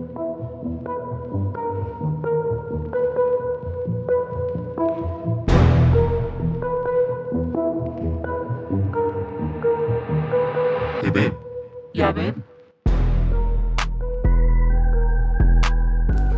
[0.00, 0.06] Hey,
[11.10, 11.34] babe.
[11.92, 12.34] Yeah, babe.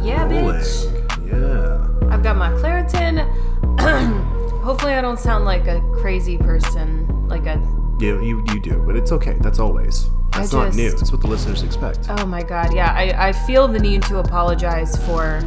[0.00, 1.29] Yeah, bitch.
[1.29, 2.08] Yeah.
[2.10, 3.22] I've got my Claritin.
[4.64, 7.29] Hopefully, I don't sound like a crazy person.
[7.29, 7.60] Like a.
[8.00, 9.36] You, you, you do, but it's okay.
[9.40, 10.08] That's always.
[10.33, 10.91] That's not just- new.
[10.91, 12.07] That's what the listeners expect.
[12.11, 12.93] Oh my god, yeah.
[12.93, 15.40] I, I feel the need to apologize for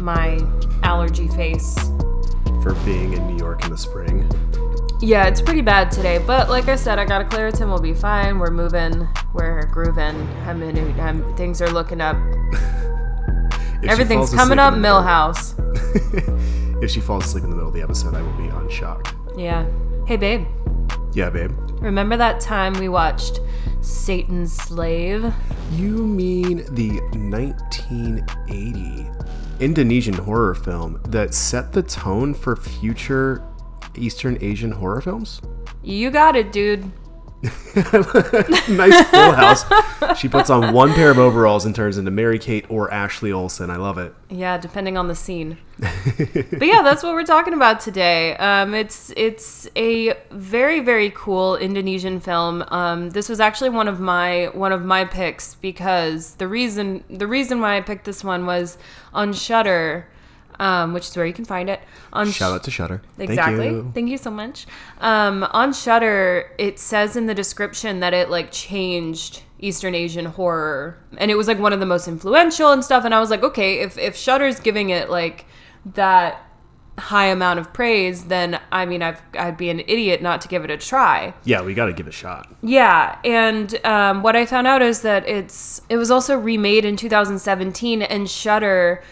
[0.00, 0.38] my
[0.82, 1.76] allergy face.
[2.62, 4.28] For being in New York in the spring.
[5.00, 7.68] Yeah, it's pretty bad today, but like I said, I got a Claritin.
[7.68, 8.38] We'll be fine.
[8.40, 9.06] We're moving.
[9.32, 10.16] We're grooving.
[10.46, 10.98] I'm in.
[11.00, 12.16] I'm, things are looking up.
[13.86, 14.74] Everything's coming up.
[14.74, 15.54] in the middle- Milhouse.
[16.82, 19.14] if she falls asleep in the middle of the episode, I will be unshocked.
[19.38, 19.66] Yeah.
[20.06, 20.46] Hey, babe.
[21.12, 21.52] Yeah, babe.
[21.80, 23.40] Remember that time we watched
[23.80, 25.32] Satan's Slave?
[25.72, 29.06] You mean the 1980
[29.60, 33.44] Indonesian horror film that set the tone for future
[33.94, 35.40] Eastern Asian horror films?
[35.82, 36.90] You got it, dude.
[38.68, 39.64] nice full house.
[40.18, 43.70] She puts on one pair of overalls and turns into Mary Kate or Ashley Olsen.
[43.70, 44.12] I love it.
[44.28, 45.58] Yeah, depending on the scene.
[45.78, 48.36] but yeah, that's what we're talking about today.
[48.36, 52.64] Um, it's it's a very very cool Indonesian film.
[52.68, 57.28] Um, this was actually one of my one of my picks because the reason the
[57.28, 58.78] reason why I picked this one was
[59.14, 60.08] on Shudder,
[60.58, 61.80] um, which is where you can find it.
[62.12, 63.02] On Shout out to Shudder.
[63.18, 63.82] Exactly.
[63.94, 64.18] Thank you.
[64.18, 64.66] so much.
[65.00, 70.98] Um, on Shudder, it says in the description that it like changed Eastern Asian horror,
[71.16, 73.04] and it was like one of the most influential and stuff.
[73.04, 75.46] And I was like, okay, if if Shudder's giving it like
[75.94, 76.44] that
[76.98, 80.64] high amount of praise, then I mean, I've, I'd be an idiot not to give
[80.64, 81.32] it a try.
[81.44, 82.52] Yeah, we got to give it a shot.
[82.62, 86.96] Yeah, and um, what I found out is that it's it was also remade in
[86.96, 89.02] 2017, and Shudder,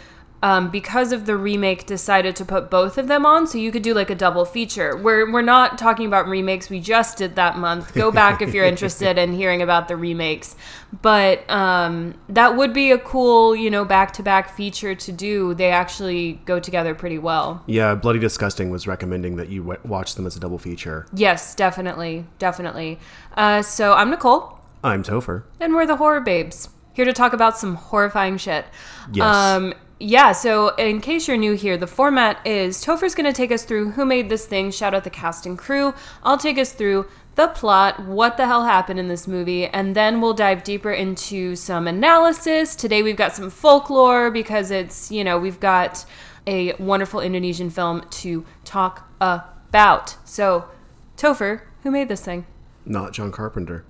[0.42, 3.83] um, because of the remake, decided to put both of them on, so you could
[3.83, 4.97] do like a double feature.
[4.97, 7.94] We're we're not talking about remakes; we just did that month.
[7.94, 10.55] Go back if you're interested in hearing about the remakes.
[11.03, 15.55] But um, that would be a cool, you know, back to back feature to do.
[15.55, 17.62] They actually go together pretty well.
[17.66, 21.06] Yeah, Bloody Disgusting was recommending that you w- watch them as a double feature.
[21.12, 22.99] Yes, definitely, definitely.
[23.37, 24.60] Uh, so I'm Nicole.
[24.84, 25.44] I'm Topher.
[25.59, 28.65] And we're the horror babes, here to talk about some horrifying shit.
[29.12, 29.25] Yes.
[29.25, 33.51] Um, yeah, so in case you're new here, the format is Topher's going to take
[33.51, 35.95] us through who made this thing, shout out the cast and crew.
[36.23, 40.21] I'll take us through the plot, what the hell happened in this movie, and then
[40.21, 42.75] we'll dive deeper into some analysis.
[42.77, 46.05] Today we've got some folklore because it's, you know, we've got
[46.47, 50.17] a wonderful Indonesian film to talk about.
[50.25, 50.69] So,
[51.17, 52.47] Topher, who made this thing?
[52.84, 53.84] Not John Carpenter.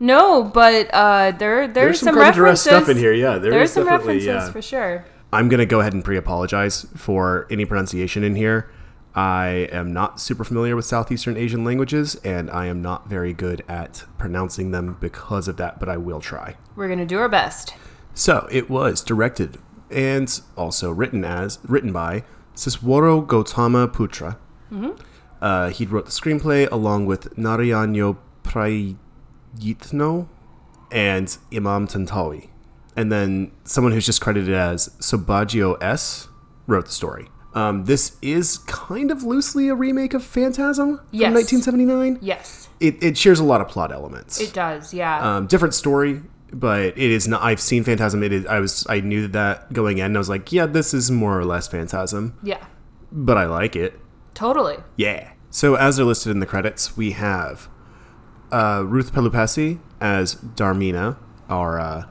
[0.00, 2.62] No, but uh, there there's, There's some some, references.
[2.62, 4.52] stuff in here, yeah, there there's is some definitely, references yeah.
[4.52, 5.04] for sure.
[5.32, 8.70] I'm going to go ahead and pre apologize for any pronunciation in here.
[9.14, 13.64] I am not super familiar with Southeastern Asian languages, and I am not very good
[13.68, 16.56] at pronouncing them because of that, but I will try.
[16.76, 17.74] We're gonna do our best.
[18.14, 19.58] So it was directed
[19.90, 22.24] and also written as written by
[22.54, 24.36] Sisworo Gautama Putra.
[25.40, 30.28] Uh, he wrote the screenplay along with Narayanyo Prayitno
[30.90, 32.48] and Imam Tantowi.
[32.98, 36.28] And then someone who's just credited as Subagio S
[36.66, 37.28] wrote the story.
[37.54, 41.28] Um, this is kind of loosely a remake of Phantasm Yes.
[41.28, 42.18] from 1979.
[42.20, 44.92] Yes, It, it shares a lot of plot elements it does.
[44.92, 45.36] Yeah.
[45.36, 46.22] um, different story
[46.52, 49.98] but it is not i've seen phantasm it is i was i knew that going
[49.98, 52.64] in and i was like yeah this is more or less phantasm yeah.
[53.12, 54.00] but i like it
[54.32, 54.76] Totally.
[54.96, 57.68] yeah so as they're listed in the credits we have
[58.50, 61.18] uh, ruth pelupessy as darmina
[61.50, 62.04] our uh,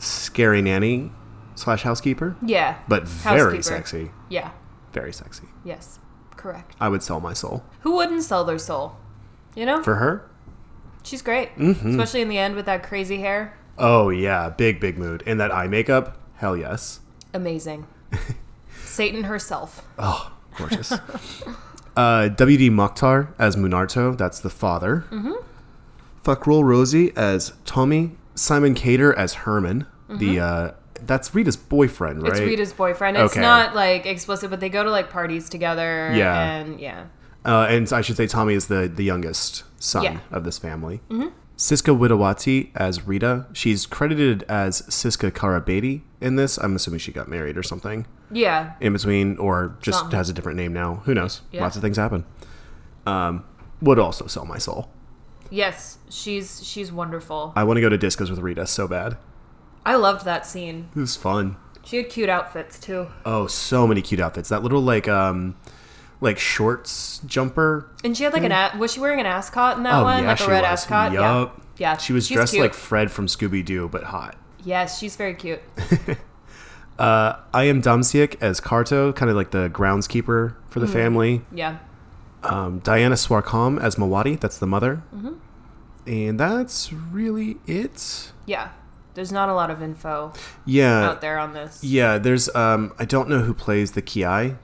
[0.00, 1.12] scary nanny
[1.54, 2.78] slash housekeeper Yeah.
[2.88, 4.50] but very sexy Yeah.
[4.92, 5.98] very sexy Yes.
[6.36, 6.74] Correct.
[6.80, 8.96] i would sell my soul Who wouldn't sell their soul?
[9.54, 10.28] You know, for her
[11.02, 11.90] she's great, Mm-hmm.
[11.90, 13.56] especially in the end with that crazy hair.
[13.78, 17.00] oh yeah big big mood and that eye makeup hell yes
[17.32, 17.86] Amazing.
[18.84, 19.86] Satan herself.
[19.96, 20.90] Oh, gorgeous.
[21.96, 22.68] uh, W.D.
[22.70, 25.04] Mochtar as Munarto, that's the father.
[25.12, 25.34] Mm-hmm.
[26.24, 28.16] Fachrul Rozy as Tommy.
[28.40, 29.86] Simon Cader as Herman.
[30.08, 30.70] The uh,
[31.02, 32.32] that's Rita's boyfriend, right?
[32.32, 32.42] Mm-hmm.
[32.42, 33.16] It's Rita's boyfriend.
[33.16, 33.40] It's Okay.
[33.40, 36.10] not like explicit, but they go to like parties together.
[36.14, 36.40] Yeah.
[36.56, 37.04] And yeah.
[37.44, 40.18] Uh, and I should say Tommy is the the youngest son Yeah.
[40.30, 41.00] of this family.
[41.10, 41.28] Mm-hmm.
[41.56, 43.46] Siska Widowati as Rita.
[43.52, 46.56] She's credited as Siska Karabedi in this.
[46.56, 48.72] I'm assuming she got married or something Yeah.
[48.80, 51.02] in between, or just has a different name now.
[51.04, 51.42] Who knows?
[51.52, 51.60] Yeah.
[51.62, 52.24] Lots of things happen.
[53.06, 53.44] Um,
[53.82, 54.88] would also sell my soul.
[55.50, 55.98] Yes.
[56.08, 57.52] She's she's wonderful.
[57.56, 59.16] I want to go to discos with Rita so bad.
[59.84, 60.88] I loved that scene.
[60.94, 61.56] It was fun.
[61.84, 63.08] She had cute outfits too.
[63.24, 64.48] Oh, so many cute outfits.
[64.50, 65.56] That little like um
[66.20, 67.90] like shorts jumper.
[68.04, 70.22] And she had like an a- was she wearing an ascot in that Oh one?
[70.22, 70.70] yeah, like she a red was.
[70.82, 71.12] ascot?
[71.12, 71.54] Yup.
[71.78, 71.92] Yeah.
[71.92, 71.96] Yeah.
[71.96, 72.62] She was she's dressed cute.
[72.62, 74.36] like Fred from Scooby Doo, but hot.
[74.62, 75.60] Yes, she's very cute.
[76.98, 80.92] Uh, I am Damsiak as Karto, kind of like the groundskeeper for the Mm-hmm.
[80.92, 81.42] family.
[81.50, 81.78] Yeah.
[82.42, 85.02] Um, Diana Suarkom as Mawarti, that's the mother.
[85.14, 85.34] Mm-hmm.
[86.06, 88.32] And that's really it.
[88.46, 88.70] Yeah.
[89.14, 90.32] There's not a lot of info
[90.64, 91.02] Yeah.
[91.10, 91.82] out there on this.
[91.84, 94.56] Yeah, there's um I don't know who plays the Kiai.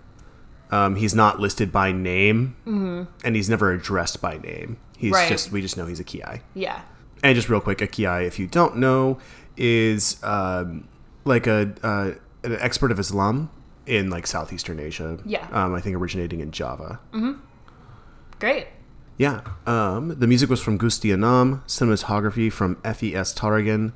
[0.70, 2.56] Um he's not listed by name.
[2.66, 3.02] Mm-hmm.
[3.24, 4.78] And he's never addressed by name.
[4.96, 5.28] He's Right.
[5.28, 6.40] just we just know he's a Kiai.
[6.54, 6.80] Yeah.
[7.22, 9.18] And just real quick, a Kiai, if you don't know,
[9.56, 10.88] is um
[11.24, 12.12] like a uh,
[12.44, 13.50] an expert of Islam
[13.84, 15.18] in like southeastern Asia.
[15.26, 15.46] Yeah.
[15.52, 17.00] Um I think originating in Java.
[18.38, 18.66] Great.
[19.18, 19.40] Yeah.
[19.66, 23.34] Um, the music was from Gusti Anam, cinematography from F.E.S.
[23.34, 23.92] Tarigan.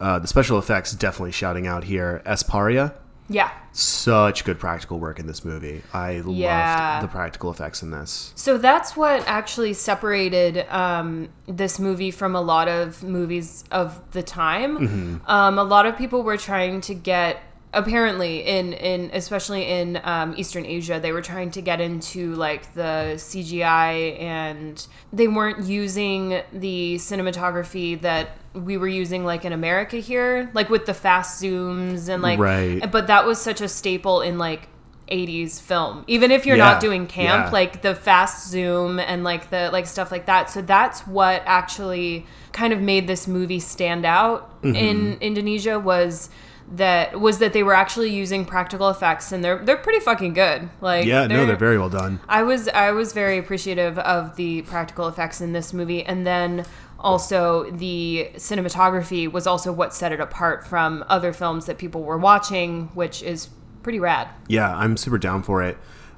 [0.00, 2.22] Uh, the special effects definitely shouting out here.
[2.26, 2.94] Esparia,
[3.28, 3.50] Yeah.
[3.72, 5.82] such good practical work in this movie.
[5.92, 6.94] I Yeah.
[7.00, 8.32] loved the practical effects in this.
[8.34, 14.22] So that's what actually separated um, this movie from a lot of movies of the
[14.22, 14.78] time.
[14.78, 15.30] Mm-hmm.
[15.30, 17.40] Um, a lot of people were trying to get,
[17.74, 22.72] apparently, in in especially in um, Eastern Asia, they were trying to get into like
[22.74, 29.96] the CGI, and they weren't using the cinematography that we were using like in America
[29.96, 32.38] here, like with the fast zooms and like.
[32.38, 32.90] Right.
[32.90, 34.68] But that was such a staple in like.
[35.10, 37.50] 80s film even if you're Yeah, not doing camp yeah.
[37.52, 42.24] like the fast zoom and like the like stuff like that so that's what actually
[42.52, 44.76] kind of made this movie stand out Mm-hmm.
[44.76, 46.30] in indonesia was
[46.76, 50.70] that was that they were actually using practical effects and they're they're pretty fucking good
[50.80, 52.20] like Yeah, no, they're very well done.
[52.28, 56.64] I was I was very appreciative of the practical effects in this movie, and then
[56.98, 62.16] also the cinematography was also what set it apart from other films that people were
[62.18, 63.50] watching, which is
[63.82, 64.28] pretty rad.
[64.48, 65.76] Yeah, I'm super down for it.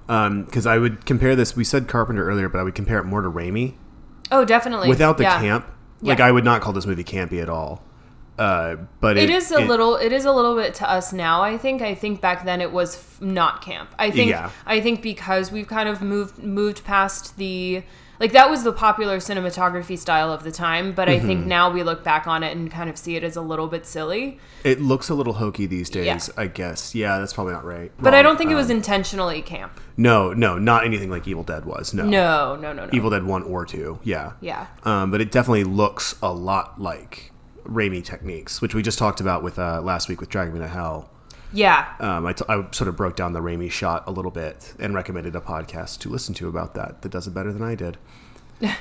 [0.08, 3.04] Um, because I would compare this, we said Carpenter earlier, but I would compare it
[3.04, 3.74] more to Raimi.
[4.30, 4.88] Oh, definitely.
[4.88, 5.40] Without the Yeah.
[5.40, 5.66] camp,
[6.00, 6.26] like Yeah.
[6.26, 7.82] I would not call this movie campy at all.
[8.38, 9.96] Uh, but It is a it- little.
[9.96, 11.42] It is a little bit to us now.
[11.42, 11.82] I think.
[11.82, 13.90] I think back then it was f- not camp.
[13.98, 14.30] I think.
[14.30, 14.50] Yeah.
[14.66, 17.82] I think because we've kind of moved moved past the
[18.18, 20.92] like that was the popular cinematography style of the time.
[20.92, 21.26] But I Mm-hmm.
[21.26, 23.66] think now we look back on it and kind of see it as a little
[23.68, 24.38] bit silly.
[24.64, 26.18] It looks a little hokey these days, Yeah.
[26.42, 26.94] I guess.
[26.94, 27.92] Yeah, that's probably not right.
[27.98, 29.80] But I don't think it was Um, intentionally camp.
[29.98, 31.92] no, no, not anything like Evil Dead was.
[31.94, 32.90] No, No, no, no, no.
[32.92, 33.98] Evil Dead one or two.
[34.02, 34.66] Yeah, Yeah.
[34.84, 37.32] Um, but it definitely looks a lot like
[37.68, 40.68] Raimi techniques, which we just talked about with uh, last week with Drag Me to
[40.68, 41.10] Hell.
[41.52, 41.86] Yeah.
[42.00, 44.94] Um, I, t- I sort of broke down the Raimi shot a little bit and
[44.94, 47.96] recommended a podcast to listen to about that that does it better than I did.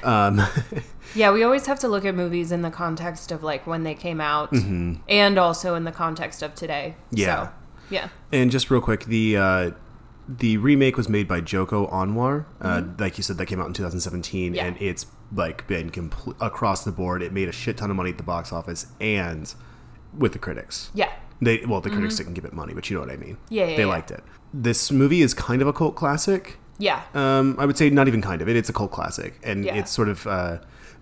[0.04, 0.42] Um,
[1.16, 3.94] Yeah, we always have to look at movies in the context of like when they
[3.94, 6.96] came out and also in the context of today.
[7.08, 7.18] Mm-hmm.
[7.18, 7.46] Yeah.
[7.48, 7.52] So,
[7.90, 8.10] yeah.
[8.32, 9.72] And just real quick, the uh,
[10.28, 12.46] the remake was made by Joko Anwar.
[12.60, 14.56] Uh, Like you said, that came out in 2017, Mm-hmm.
[14.56, 14.66] Yeah.
[14.66, 15.06] and it's
[15.36, 17.22] like been complete across the board.
[17.22, 19.54] It made a shit ton of money at the box office and
[20.18, 20.90] with the critics.
[20.94, 21.12] Yeah.
[21.42, 23.36] They well, the critics didn't give it money, but you know what I mean.
[23.36, 23.54] Mm-hmm.
[23.54, 23.90] Yeah, yeah, they yeah.
[23.90, 24.24] liked it.
[24.54, 26.58] This movie is kind of a cult classic.
[26.78, 27.02] Yeah.
[27.14, 28.48] Um, I would say not even kind of.
[28.50, 29.76] It, it's a cult classic, and Yeah.
[29.76, 30.60] it's sort of uh,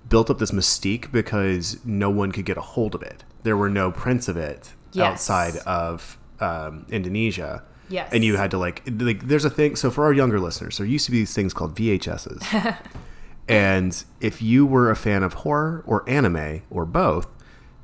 [0.09, 3.23] built up this mystique because no one could get a hold of it.
[3.43, 5.05] There were no prints of it Yes.
[5.29, 7.63] outside of um, Indonesia.
[7.89, 8.09] Yes.
[8.11, 9.75] And you had to like like there's a thing.
[9.75, 12.77] So for our younger listeners, there used to be these things called VHSs,
[13.47, 17.27] and if you were a fan of horror or anime or both.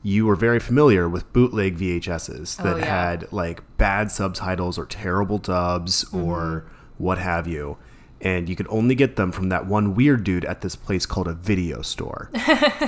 [0.02, 2.86] You were very familiar with bootleg VHSs that Oh, yeah.
[2.86, 7.04] had like bad subtitles or terrible dubs or Mm-hmm.
[7.04, 7.76] what have you.
[8.22, 11.28] And you could only get them from that one weird dude at this place called
[11.28, 12.32] a video store.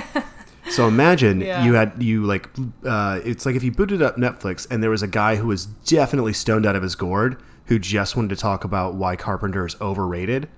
[0.70, 1.62] so imagine Yeah.
[1.66, 2.48] you had you like
[2.86, 5.66] uh, it's like if you booted up Netflix and there was a guy who was
[5.66, 7.36] definitely stoned out of his gourd
[7.66, 10.48] who just wanted to talk about why Carpenter is overrated.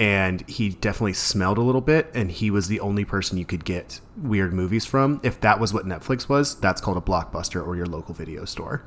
[0.00, 3.66] And he definitely smelled a little bit, and he was the only person you could
[3.66, 5.20] get weird movies from.
[5.22, 8.82] If that was what Netflix was, that's called a blockbuster or your local video store.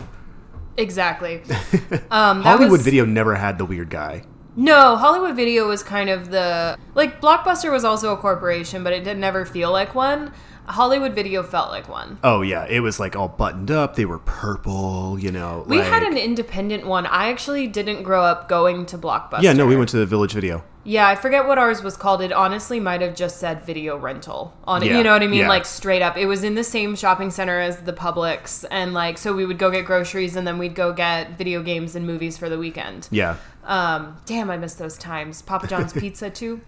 [0.76, 1.44] Exactly.
[2.10, 4.24] Um, Hollywood was- Video never had the weird guy.
[4.56, 9.04] No, Hollywood Video was kind of the like Blockbuster was also a corporation, but it
[9.04, 10.32] did never feel like one.
[10.66, 12.18] Hollywood Video felt like one.
[12.24, 13.96] Oh yeah, it was like all buttoned up.
[13.96, 15.64] They were purple, you know.
[15.68, 17.06] We like- had an independent one.
[17.08, 19.42] I actually didn't grow up going to Blockbuster.
[19.44, 19.54] yeah.
[19.54, 20.64] No, we went to the Village Video.
[20.86, 22.22] Yeah, I forget what ours was called.
[22.22, 24.88] It honestly might have just said video rental on it.
[24.88, 25.42] Yeah, You know what I mean?
[25.42, 25.50] yeah.
[25.50, 26.18] Like straight up.
[26.18, 29.58] It was in the same shopping center as the Publix and like so we would
[29.58, 33.08] go get groceries and then we'd go get video games and movies for the weekend.
[33.12, 35.42] Yeah, Um damn, I miss those times.
[35.42, 36.62] Papa John's pizza too.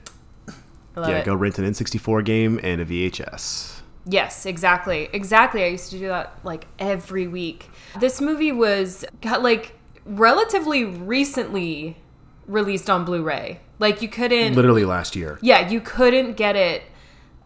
[0.96, 1.18] I love yeah.
[1.18, 1.26] it.
[1.26, 3.82] Go rent an N64 game and a VHS.
[4.06, 5.10] Yes, exactly.
[5.12, 5.64] Exactly.
[5.64, 7.70] I used to do that like every week.
[8.00, 11.98] This movie was got like relatively recently
[12.48, 13.60] released on Blu-ray.
[13.80, 15.38] Like you couldn't Literally last year.
[15.42, 16.84] Yeah, you couldn't get it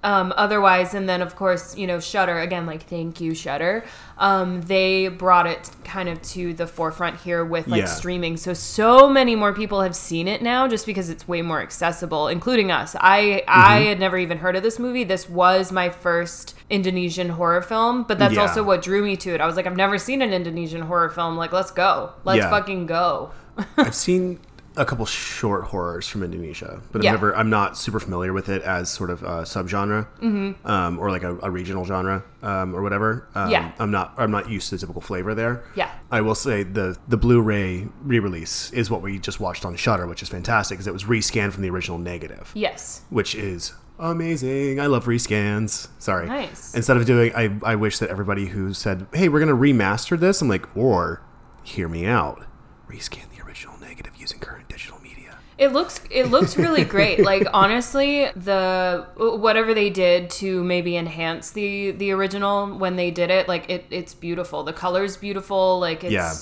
[0.04, 0.94] um, otherwise.
[0.94, 2.66] And then, of course, you know, Shudder again.
[2.66, 3.84] Like, thank you, Shudder.
[4.18, 7.86] Um, they brought it kind of to the forefront here with like Yeah.
[7.88, 8.38] streaming.
[8.38, 12.28] So so many more people have seen it now, just because it's way more accessible,
[12.28, 12.96] including us.
[13.00, 13.88] I I Mm-hmm.
[13.88, 15.04] had never even heard of this movie.
[15.04, 18.42] This was my first Indonesian horror film, but that's Yeah.
[18.42, 19.42] also what drew me to it.
[19.42, 21.36] I was like, I've never seen an Indonesian horror film.
[21.36, 22.12] Like, let's go.
[22.24, 22.50] Let's Yeah.
[22.50, 23.32] fucking go.
[23.78, 24.40] I've seen
[24.80, 27.10] a couple short horrors from Indonesia, but Yeah.
[27.12, 27.36] I've never.
[27.36, 30.66] I'm not super familiar with it as sort of a subgenre, mm-hmm.
[30.68, 33.28] um, or like a, a regional genre, um, or whatever.
[33.36, 33.72] Um, Yeah.
[33.78, 34.14] I'm not.
[34.18, 35.64] I'm not used to the typical flavor there.
[35.76, 35.92] Yeah.
[36.12, 40.24] I will say the the Blu-ray re-release is what we just watched on Shudder, which
[40.24, 43.02] is fantastic because it was rescanned from the original negative, Yes.
[43.10, 44.80] which is amazing.
[44.80, 45.90] I love rescans.
[46.00, 46.26] Sorry.
[46.28, 46.74] Nice.
[46.74, 50.42] Instead of doing, I I wish that everybody who said, "Hey, we're gonna remaster this,"
[50.42, 51.22] I'm like, or
[51.64, 52.46] hear me out,
[52.90, 55.38] rescan the original negative using current digital media.
[55.60, 57.20] It looks it looks really great.
[57.32, 63.30] Like honestly, the whatever they did to maybe enhance the the original when they did
[63.30, 64.64] it, like it it's beautiful.
[64.64, 65.80] The color's beautiful.
[65.80, 66.34] Like it's Yeah.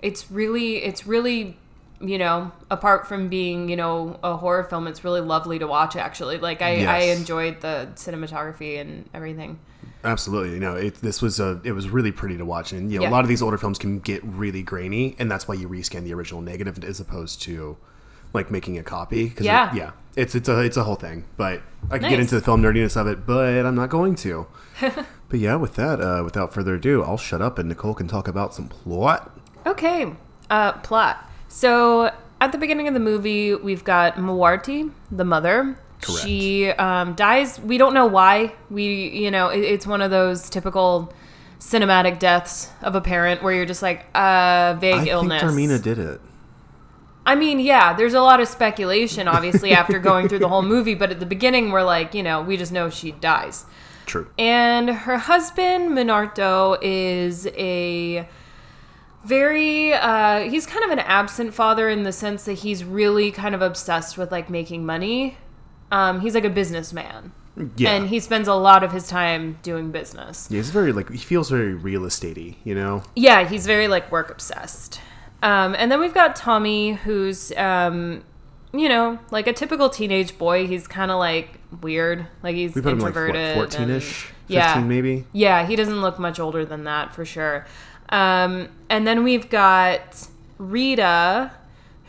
[0.00, 1.56] it's really it's really
[2.00, 5.94] you know apart from being you know a horror film it's really lovely to watch
[5.94, 9.58] actually like i i enjoyed the cinematography and everything
[10.02, 12.98] Absolutely, you know, it, this was a, it was really pretty to watch, and you
[12.98, 13.10] know, Yeah.
[13.10, 16.04] a lot of these older films can get really grainy, and that's why you rescan
[16.04, 17.78] the original negative as opposed to
[18.34, 19.30] like making a copy.
[19.30, 19.72] 'cause it- Yeah.
[19.74, 21.24] yeah, it's it's a it's a whole thing.
[21.38, 24.46] But I can get into the film nerdiness of it, but I'm not going to.
[24.80, 28.28] but yeah, with that, uh, without further ado, I'll shut up, and Nicole can talk
[28.28, 29.30] about some plot.
[29.66, 30.12] Okay,
[30.50, 31.30] uh, plot.
[31.48, 32.10] So
[32.40, 35.78] at the beginning of the movie, we've got Mawarti, the mother.
[36.02, 36.22] Correct.
[36.26, 37.58] She um, dies.
[37.60, 38.52] We don't know why.
[38.68, 41.10] We, you know, it, it's one of those typical
[41.58, 45.40] cinematic deaths of a parent where you're just like, uh, vague I illness.
[45.40, 46.20] think Darmina did it.
[47.26, 50.94] I mean, yeah, there's a lot of speculation, obviously, after going through the whole movie,
[50.94, 53.64] but at the beginning, we're like, you know, we just know she dies.
[54.06, 54.28] True.
[54.38, 58.28] And her husband, Munarto, is a
[59.24, 63.54] very, uh, he's kind of an absent father in the sense that he's really kind
[63.54, 65.38] of obsessed with like making money.
[65.90, 67.32] Um, he's like a businessman.
[67.76, 67.92] Yeah.
[67.92, 70.48] And he spends a lot of his time doing business.
[70.50, 73.04] yeah, he's very like he feels very real estatey, you know.
[73.14, 75.00] Yeah, he's very like work obsessed.
[75.44, 78.24] Um, and then we've got Tommy, who's, um,
[78.72, 80.66] you know, like a typical teenage boy.
[80.66, 82.26] He's kind of like weird.
[82.42, 83.58] Like he's We put introverted.
[83.58, 84.80] what, 14ish, 15 yeah.
[84.80, 85.26] maybe.
[85.34, 87.66] Yeah, he doesn't look much older than that for sure.
[88.08, 91.52] Um, and then we've got Rita,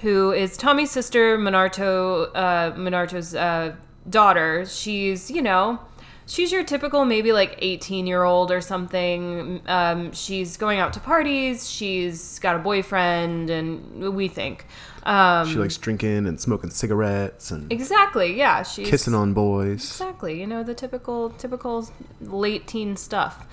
[0.02, 3.76] who is Tommy's sister, Munarto, uh, Munarto's uh,
[4.10, 4.66] daughter.
[4.66, 5.82] She's, you know,
[6.28, 9.62] she's your typical maybe like 18 year old or something.
[9.68, 11.70] Um, she's going out to parties.
[11.70, 14.66] She's got a boyfriend, and we think.
[15.04, 18.64] Um, She likes drinking and smoking cigarettes and exactly, yeah.
[18.64, 19.84] She's kissing on boys.
[19.84, 21.88] Exactly, you know the typical typical
[22.22, 23.46] late teen stuff.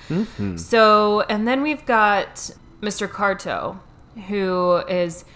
[0.57, 2.51] So, and then we've got
[2.81, 3.07] Mr.
[3.07, 3.79] Karto,
[4.29, 5.27] who is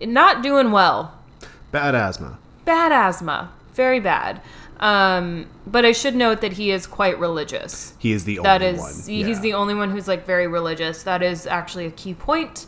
[0.00, 1.18] not doing well.
[1.72, 2.38] Bad asthma.
[2.64, 4.40] Bad asthma, very bad.
[4.80, 7.94] Um, but I should note that he is quite religious.
[7.98, 8.94] He is the only That is, one.
[9.06, 11.02] he- he's the only one who's like very religious.
[11.02, 12.66] That is actually a key point.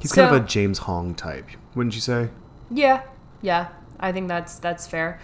[0.00, 2.28] He's kind of a James Hong type, wouldn't you say?
[2.70, 3.02] Yeah,
[3.42, 5.18] yeah, I think that's that's fair.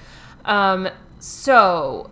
[0.44, 0.88] Um,
[1.20, 2.10] so,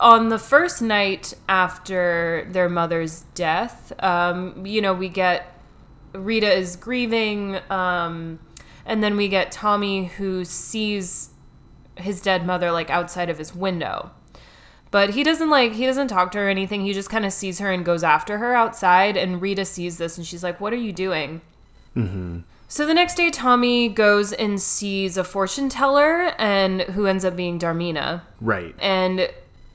[0.00, 5.52] on the first night after their mother's death, um, you know, we get
[6.14, 8.38] Rita is grieving, um,
[8.86, 11.28] and then we get Tommy who sees
[11.96, 14.10] his dead mother like outside of his window.
[14.90, 16.82] But he doesn't like he doesn't talk to her or anything.
[16.82, 19.16] He just kind of sees her and goes after her outside.
[19.16, 21.40] And Rita sees this and she's like, "What are you doing?"
[21.96, 22.38] Mm-hmm.
[22.68, 27.36] So the next day, Tommy goes and sees a fortune teller, and who ends up
[27.36, 28.74] being Darmina, Right.
[28.80, 29.28] and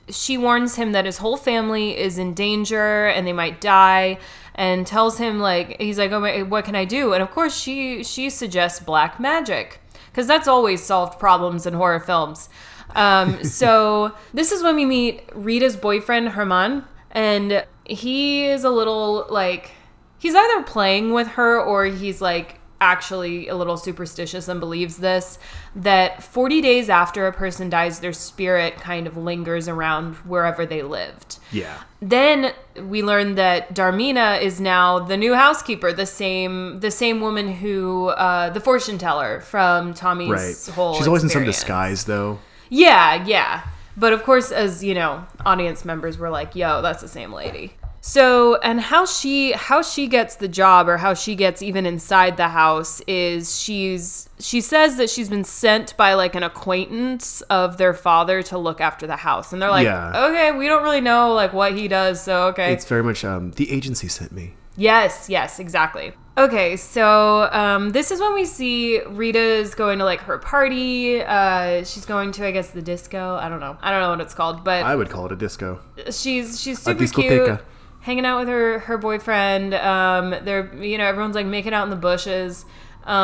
[0.08, 4.18] she warns him that his whole family is in danger and they might die,
[4.54, 7.56] and tells him like he's like, "Oh, my, what can I do?" And of course,
[7.58, 12.48] she she suggests black magic because that's always solved problems in horror films.
[12.94, 19.26] Um, so this is when we meet Rita's boyfriend Herman, and he is a little
[19.30, 19.72] like
[20.18, 25.38] he's either playing with her or he's like actually a little superstitious and believes this
[25.76, 30.82] that 40 days after a person dies their spirit kind of lingers around wherever they
[30.82, 31.76] lived Yeah.
[32.00, 37.52] then we learn that Darmina is now the new housekeeper, the same the same woman
[37.56, 40.74] who uh, the fortune teller from Tommy's Right.
[40.74, 40.94] whole.
[40.94, 42.38] She's always in some disguise, though.
[42.70, 43.62] Yeah, yeah.
[43.96, 47.74] But of course, as you know, audience members were like, "Yo, that's the same lady."
[48.02, 52.38] So, and how she how she gets the job or how she gets even inside
[52.38, 57.76] the house is she's she says that she's been sent by like an acquaintance of
[57.76, 59.52] their father to look after the house.
[59.52, 60.28] And they're like, Yeah.
[60.28, 63.50] "Okay, we don't really know like what he does, so okay." It's very much um,
[63.52, 64.54] the agency sent me.
[64.76, 66.14] Yes, yes, exactly.
[66.38, 71.20] Okay, so um, this is when we see Rita's going to like her party.
[71.22, 73.34] Uh, she's going to, I guess, the disco.
[73.36, 73.76] I don't know.
[73.82, 75.80] I don't know what it's called, but I would call it a disco.
[76.10, 77.60] she's she's super cute.
[78.00, 79.74] Hanging out with her her boyfriend.
[79.74, 82.64] Um, they're you know everyone's like making out in the bushes.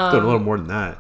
[0.09, 0.99] Doing a Um, little more than that.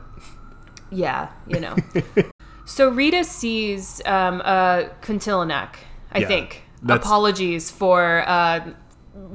[0.90, 1.82] yeah, you know.
[2.64, 5.76] so Rita sees um, a kuntilanak.
[6.12, 6.62] I Yeah, think.
[6.88, 8.70] Apologies for uh,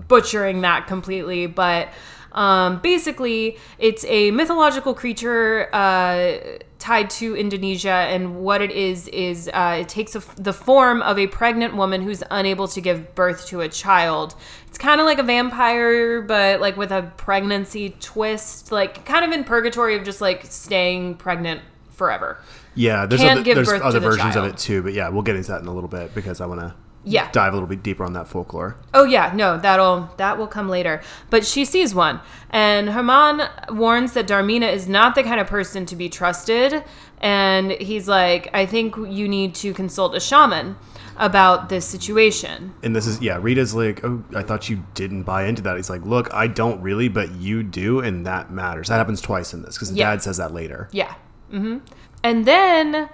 [0.08, 1.90] butchering that completely, but
[2.32, 9.50] um, basically, it's a mythological creature uh, tied to Indonesia, and what it is is
[9.54, 13.48] uh, it takes a, the form of a pregnant woman who's unable to give birth
[13.48, 14.36] to a child.
[14.68, 19.32] It's kind of like a vampire, but like with a pregnancy twist, like kind of
[19.32, 22.40] in purgatory of just like staying pregnant forever.
[22.74, 24.48] Yeah, there's can't other, there's other the versions child.
[24.48, 26.46] of it too, but yeah, we'll get into that in a little bit because I
[26.46, 27.32] want to Yeah.
[27.32, 28.76] dive a little bit deeper on that folklore.
[28.94, 31.02] Oh yeah, no, that'll that will come later.
[31.30, 32.20] But she sees one,
[32.52, 36.84] and Herman warns that Darmina is not the kind of person to be trusted,
[37.20, 40.76] and he's like, I think you need to consult a shaman
[41.18, 42.74] about this situation.
[42.84, 45.76] And this is yeah, Rita's like, oh, I thought you didn't buy into that.
[45.76, 48.90] He's like, look, I don't really, but you do, and that matters.
[48.90, 50.12] That happens twice in this because Yeah.
[50.12, 50.88] Dad says that later.
[50.92, 51.14] Yeah.
[51.52, 51.80] mm-hmm.
[52.24, 53.10] And then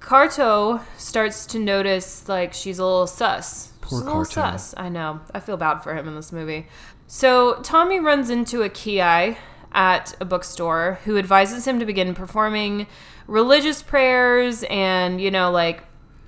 [0.00, 3.68] Karto starts to notice like she's a little sus.
[3.80, 4.74] Poor she's a little sus.
[4.76, 5.20] I know.
[5.32, 6.66] I feel bad for him in this movie.
[7.06, 9.36] So Tommy runs into a Kiai
[9.72, 12.86] at a bookstore who advises him to begin performing
[13.28, 15.84] religious prayers and you know like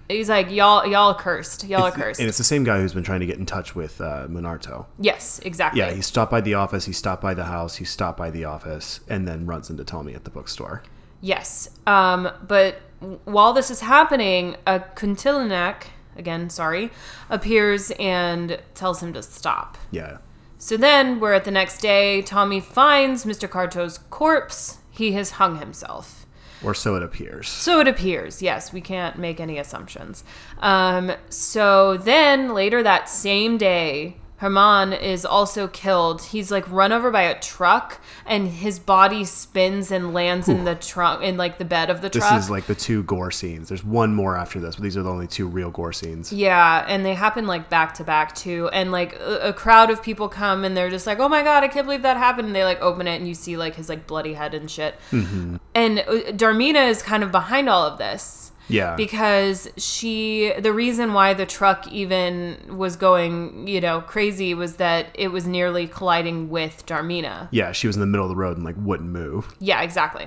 [0.09, 2.95] he's like y'all y'all are cursed y'all are cursed And it's the same guy who's
[2.95, 4.87] been trying to get in touch with uh, Munarto.
[5.01, 8.17] yes exactly Yeah, he stopped by the office, he stopped by the house, he stopped
[8.19, 10.85] by the office, and then runs into Tommy at the bookstore.
[11.21, 11.69] Yes.
[11.87, 12.81] Um, but
[13.25, 15.85] while this is happening, a Kuntilanak,
[16.17, 16.91] again, sorry,
[17.29, 19.79] appears and tells him to stop.
[19.91, 20.19] Yeah.
[20.59, 22.23] So then we're at the next day.
[22.23, 23.49] Tommy finds Mr.
[23.49, 24.79] Karto's corpse.
[24.91, 26.27] He has hung himself.
[26.63, 27.49] Or so it appears.
[27.49, 28.41] So it appears.
[28.41, 30.23] Yes, we can't make any assumptions.
[30.59, 36.21] Um, so then later that same day, Herman is also killed.
[36.21, 40.75] He's like run over by a truck, and his body spins and lands in the
[40.75, 42.35] trunk, in like the bed of the This truck.
[42.35, 43.69] This is like the two gore scenes.
[43.69, 46.33] There's one more after this, but these are the only two real gore scenes.
[46.33, 48.69] Yeah, and they happen like back to back too.
[48.73, 51.63] And like a, a crowd of people come and they're just like, "Oh my god,
[51.63, 53.89] I can't believe that happened!" And they like open it and you see like his
[53.89, 54.97] like bloody head and shit.
[55.13, 55.59] Mm-hmm.
[55.77, 58.97] And uh, Darmina is kind of behind all of this Yeah.
[58.97, 65.07] because she the reason why the truck even was going you know crazy was that
[65.15, 67.49] it was nearly colliding with Darmina.
[67.51, 69.55] yeah, she was in the middle of the road and like wouldn't move.
[69.59, 70.27] Yeah, exactly.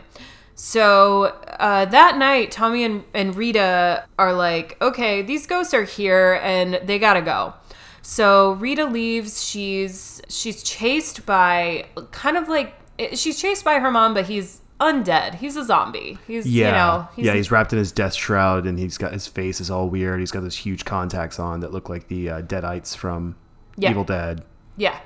[0.57, 1.25] So
[1.59, 6.79] uh, that night, Tommy and, and Rita are like, okay, these ghosts are here and
[6.85, 7.53] they gotta go.
[8.01, 9.43] So Rita leaves.
[9.43, 12.73] She's she's chased by kind of like
[13.13, 15.35] she's chased by her mom, but he's undead.
[15.35, 16.17] He's a zombie.
[16.27, 16.65] He's Yeah.
[16.67, 19.69] you know yeah, he's wrapped in his death shroud and he's got his face is
[19.71, 20.19] all weird.
[20.19, 23.35] He's got those huge contacts on that look like the uh, Deadites from
[23.77, 23.91] Yeah.
[23.91, 24.43] Evil Dead.
[24.77, 24.99] Yeah.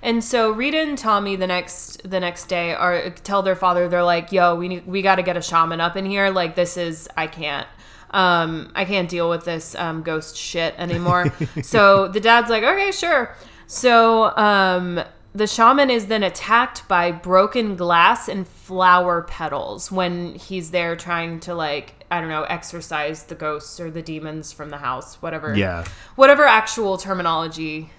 [0.00, 4.04] And so Rita and Tommy the next the next day are tell their father they're
[4.04, 6.30] like, "Yo, we need we got to get a shaman up in here.
[6.30, 7.66] Like this is I can't
[8.12, 12.92] um I can't deal with this um ghost shit anymore." so the dad's like, "Okay,
[12.92, 13.34] sure."
[13.66, 15.00] So um
[15.38, 21.40] the shaman is then attacked by broken glass and flower petals when he's there trying
[21.40, 25.54] to like I don't know exorcise the ghosts or the demons from the house, whatever
[25.56, 25.84] Yeah.
[26.16, 27.90] whatever actual terminology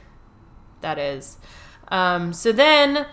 [0.82, 1.38] that is.
[1.90, 3.06] Um, so then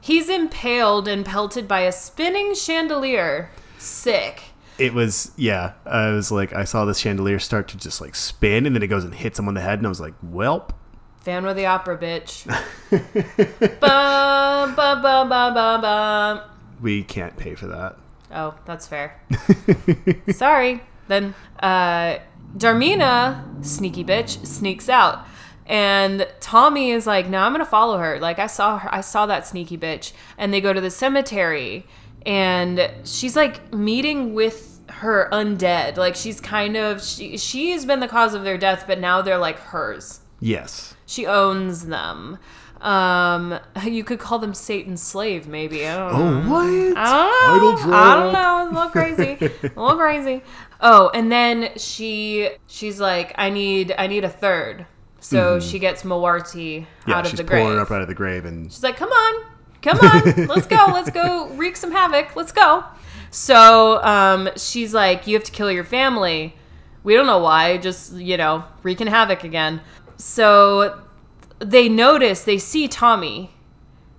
[0.00, 3.50] he's impaled and pelted by a spinning chandelier.
[3.78, 4.42] Sick.
[4.78, 5.74] It was yeah.
[5.84, 8.86] I was like I saw this chandelier start to just like spin and then it
[8.88, 10.70] goes and hits him on the head and I was like, "Welp."
[11.20, 12.46] Fan of the opera, bitch.
[13.80, 16.50] ba, ba, ba, ba, ba, ba.
[16.80, 17.96] We can't pay for that.
[18.32, 19.20] Oh, that's fair.
[20.30, 20.80] Sorry.
[21.08, 22.18] Then uh,
[22.56, 25.26] Darmina, sneaky bitch, sneaks out.
[25.66, 28.18] And Tommy is like, "No, I'm gonna follow her.
[28.18, 28.92] Like I saw her.
[28.92, 31.86] I saw that sneaky bitch." And they go to the cemetery,
[32.26, 35.96] and she's like meeting with her undead.
[35.96, 39.22] Like she's kind of she she has been the cause of their death, but now
[39.22, 40.20] they're like hers.
[40.40, 40.94] Yes.
[41.06, 42.38] She owns them.
[42.80, 45.86] Um, you could call them Satan's slave, maybe.
[45.86, 46.48] I don't know.
[46.48, 46.96] Oh, what?
[46.96, 47.96] I don't know.
[47.96, 48.64] I don't know.
[48.64, 49.68] It's a little crazy.
[49.76, 50.42] a little crazy.
[50.80, 54.86] Oh, and then she she's like, I need I need a third.
[55.22, 57.58] So she gets Mawarti Yeah, out of the grave.
[57.60, 59.44] she's pulling her up out of the grave, and She's like, come on,
[59.82, 62.82] come on, let's go, let's go wreak some havoc, let's go.
[63.30, 66.56] So um, she's like, you have to kill your family.
[67.02, 69.82] We don't know why, just, you know, wreaking havoc again.
[70.20, 71.02] So
[71.58, 73.52] they notice, they see Tommy.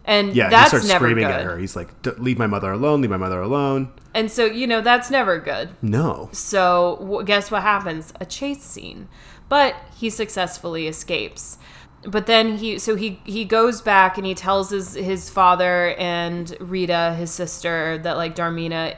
[0.04, 1.34] And yeah, that's he starts never screaming good.
[1.36, 1.60] at her.
[1.60, 3.02] He's like, "D- "Leave my mother alone!
[3.02, 5.70] Leave my mother alone!" And so, you know, that's never good.
[5.82, 6.30] No.
[6.34, 8.12] So, w- guess what happens?
[8.20, 9.08] A chase scene.
[9.48, 11.60] But he successfully escapes.
[12.04, 16.56] But then he so he he goes back and he tells his his father and
[16.60, 18.96] Rita, his sister, that like Darmina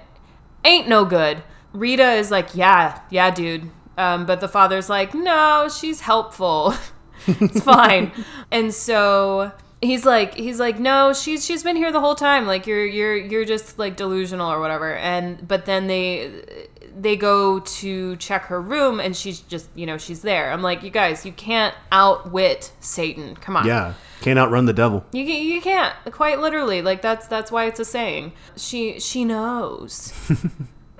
[0.64, 1.44] ain't no good.
[1.74, 6.74] Rita is like, "Yeah, yeah, dude." Um, but the father's like, "No, she's helpful.
[7.42, 8.12] it's fine."
[8.52, 12.46] and so he's like he's like no she's she's been here the whole time.
[12.46, 14.96] Like you're you're you're just like delusional or whatever.
[14.96, 19.98] And but then they they go to check her room and she's just you know
[19.98, 20.52] she's there.
[20.52, 23.36] I'm like you guys you can't outwit satan.
[23.36, 23.66] Come on.
[23.66, 25.06] Yeah, can't outrun the devil.
[25.12, 25.94] you, you can't.
[26.12, 26.82] Quite literally.
[26.82, 28.34] Like that's that's why it's a saying.
[28.56, 30.14] She she knows.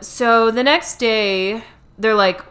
[0.04, 1.64] So the next day
[1.98, 2.42] they're like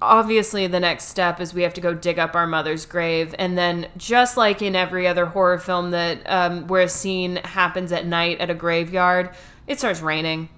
[0.00, 3.58] obviously the next step is we have to go dig up our mother's grave and
[3.58, 8.06] then just like in every other horror film that um, where a scene happens at
[8.06, 9.30] night at a graveyard
[9.66, 10.48] it starts raining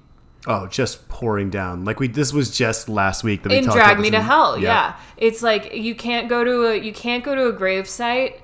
[0.46, 1.84] Oh, just pouring down.
[1.84, 4.22] Like we, this was just last week that we in talked drag about me to
[4.22, 4.96] hell yeah.
[5.18, 8.40] it's like you can't go to a you can't go to a grave site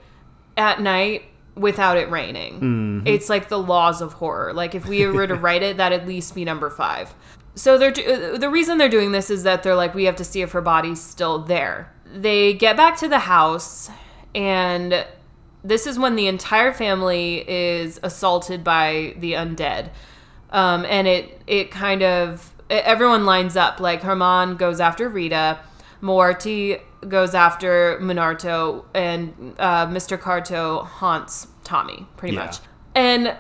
[0.59, 1.22] at night
[1.54, 3.06] without it raining Mm-hmm.
[3.06, 6.06] it's like the laws of horror like if we were to write it that'd at
[6.06, 7.14] least be number five
[7.57, 10.25] so they're do- the reason they're doing this is that they're like we have to
[10.25, 13.90] see if her body's still there they get back to the house
[14.35, 15.05] and
[15.64, 19.90] this is when the entire family is assaulted by the undead
[20.51, 25.59] um, and it it kind of everyone lines up like Herman goes after Rita,
[26.03, 30.19] Mawarti goes after Munarto, and uh, Mr.
[30.19, 32.47] Karto haunts Tommy pretty Yeah.
[32.47, 32.57] much.
[32.95, 33.37] And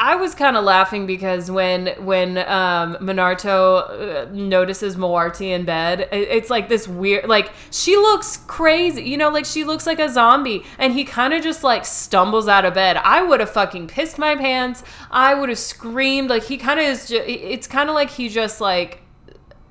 [0.00, 6.02] I was kind of laughing because when when um, Munarto uh, notices Mawarti in bed,
[6.12, 9.98] it- it's like this weird, like she looks crazy, you know, like she looks like
[9.98, 12.96] a zombie, and he kind of just like stumbles out of bed.
[12.98, 14.84] I would have fucking pissed my pants.
[15.10, 16.30] I would have screamed.
[16.30, 17.08] Like he kind of is.
[17.08, 19.00] Ju- it's kind of like he just like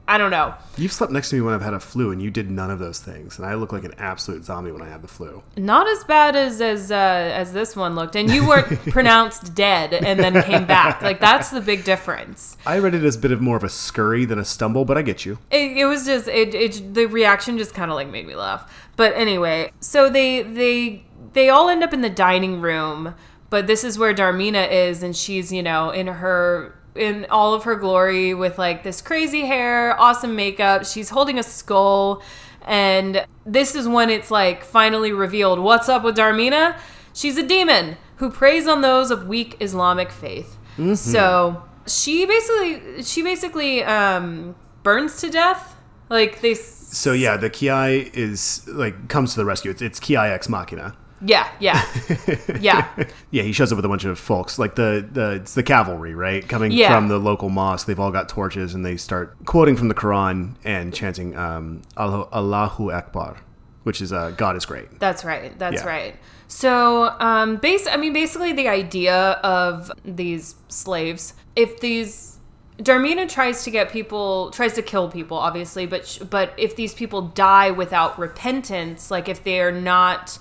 [0.07, 0.55] I don't know.
[0.77, 2.79] You've slept next to me when I've had a flu, and you did none of
[2.79, 3.37] those things.
[3.37, 5.43] And I look like an absolute zombie when I have the flu.
[5.57, 9.93] Not as bad as as uh, as this one looked, and you weren't pronounced dead
[9.93, 11.01] and then came back.
[11.01, 12.55] Like that's the big difference.
[12.65, 14.97] I read it as a bit of more of a scurry than a stumble, but
[14.97, 15.39] I get you.
[15.51, 18.71] It, it was just it, it the reaction just kind of like made me laugh.
[18.95, 23.13] But anyway, so they they they all end up in the dining room,
[23.49, 27.63] but this is where Darmina is, and she's you know in her in all of
[27.63, 30.85] her glory with like this crazy hair, awesome makeup.
[30.85, 32.21] She's holding a skull,
[32.65, 36.77] and this is when it's like finally revealed what's up with Darmina.
[37.13, 40.57] She's a demon who preys on those of weak Islamic faith.
[40.95, 45.75] So she basically she basically um, burns to death.
[46.09, 49.71] Like they, s- So yeah, the Kiai is like comes to the rescue.
[49.71, 50.95] It's, it's Kiai ex Machina.
[51.21, 51.83] Yeah, yeah,
[52.59, 52.87] yeah.
[53.31, 56.13] Yeah, he shows up with a bunch of folks, like the the it's the cavalry,
[56.15, 56.47] right?
[56.47, 56.93] Coming Yeah.
[56.93, 57.87] from the local mosque.
[57.87, 62.91] They've all got torches, and they start quoting from the Quran and chanting um, "Allahu
[62.91, 63.37] Akbar,"
[63.83, 65.57] which is uh, "God is great." That's right.
[65.57, 65.87] That's Yeah.
[65.87, 66.15] right.
[66.47, 67.87] So, um, base.
[67.91, 72.37] I mean, basically, the idea of these slaves, if these
[72.79, 76.93] Darmina tries to get people, tries to kill people, obviously, but sh- but if these
[76.93, 80.37] people die without repentance, like if they are not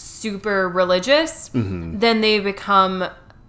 [0.00, 3.04] super religious, then they become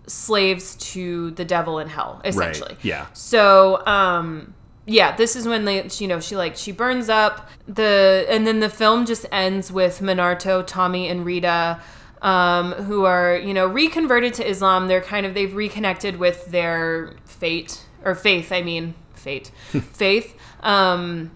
[0.08, 2.78] slaves to the devil in hell, essentially.
[2.82, 3.08] Yeah.
[3.14, 4.54] So, um,
[4.86, 8.60] yeah, this is when they, you know, she like she burns up the, and then
[8.60, 11.80] the film just ends with Munarto, Tommy, and Rita,
[12.22, 14.88] um, who are you know reconverted to Islam.
[14.88, 18.52] They're kind of they've reconnected with their fate or faith.
[18.52, 19.52] I mean, fate,
[19.94, 20.36] faith.
[20.62, 21.32] Um,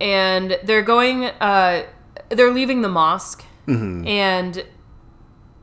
[0.00, 1.24] and they're going.
[1.24, 1.86] Uh,
[2.28, 4.06] they're leaving the mosque, Mm-hmm.
[4.06, 4.64] and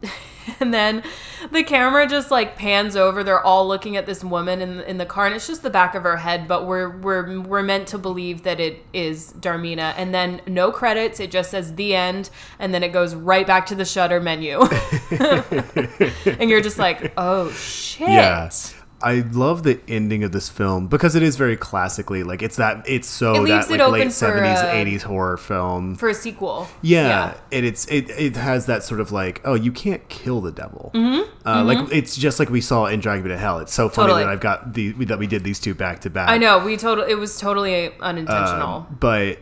[0.60, 1.04] and then
[1.52, 3.24] the camera just like pans over.
[3.24, 5.96] They're all looking at this woman in, in the car and it's just the back
[5.96, 9.94] of her head but we're we're we're meant to believe that it is Darmina.
[9.98, 11.20] And then no credits.
[11.20, 14.60] It just says the end and then it goes right back to the Shudder menu.
[16.40, 18.10] And you're just like oh shit.
[18.10, 18.50] Yeah.
[19.00, 22.84] I love the ending of this film because it is very classically like it's that
[22.90, 25.94] it's so It that like late seventies, eighties horror film.
[25.96, 26.68] for a sequel.
[26.82, 30.52] Yeah, and it's it, it has that sort of like oh you can't kill the
[30.52, 30.90] devil.
[30.96, 31.48] Mm-hmm.
[31.48, 33.60] Uh, Like it's just like we saw in Drag Me to Hell.
[33.60, 34.24] It's so funny Totally.
[34.24, 36.30] that I've got the that we did these two back to back.
[36.30, 37.04] I know we total.
[37.04, 38.88] It was totally unintentional.
[38.90, 39.38] Um, but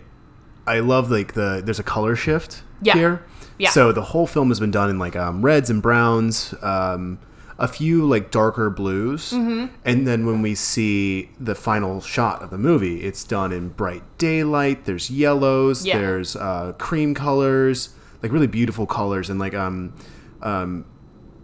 [0.67, 2.93] I love like the there's a color shift Yeah.
[2.95, 3.23] here.
[3.57, 3.69] Yeah.
[3.69, 7.19] So the whole film has been done in like um, reds and browns, um,
[7.57, 9.73] a few like darker blues, Mm-hmm.
[9.85, 14.03] and then when we see the final shot of the movie, it's done in bright
[14.17, 14.85] daylight.
[14.85, 15.85] There's yellows.
[15.85, 15.97] Yeah.
[15.99, 19.93] There's uh, cream colors, like really beautiful colors, and like um,
[20.41, 20.85] um,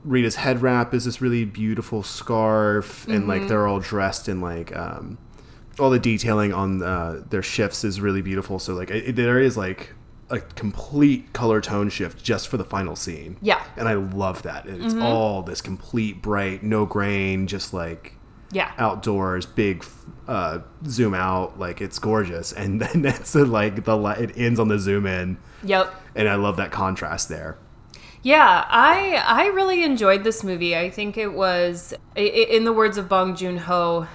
[0.03, 3.29] Rita's head wrap is this really beautiful scarf, and Mm-hmm.
[3.29, 5.17] like they're all dressed in like um,
[5.79, 8.59] all the detailing on uh, their shifts is really beautiful.
[8.59, 9.93] So like it, there is like
[10.31, 13.37] a complete color tone shift just for the final scene.
[13.41, 13.61] Yeah.
[13.77, 14.65] and I love that.
[14.65, 18.13] And It's all this complete bright, no grain, just like
[18.51, 18.71] yeah.
[18.77, 19.85] outdoors, big
[20.27, 21.59] uh, zoom out.
[21.59, 25.93] Like it's gorgeous, and then that's like the it ends on the zoom in, Yep.
[26.15, 27.57] and I love that contrast there.
[28.23, 30.75] Yeah, I I really enjoyed this movie.
[30.77, 34.05] I think it was, in the words of Bong Joon Ho,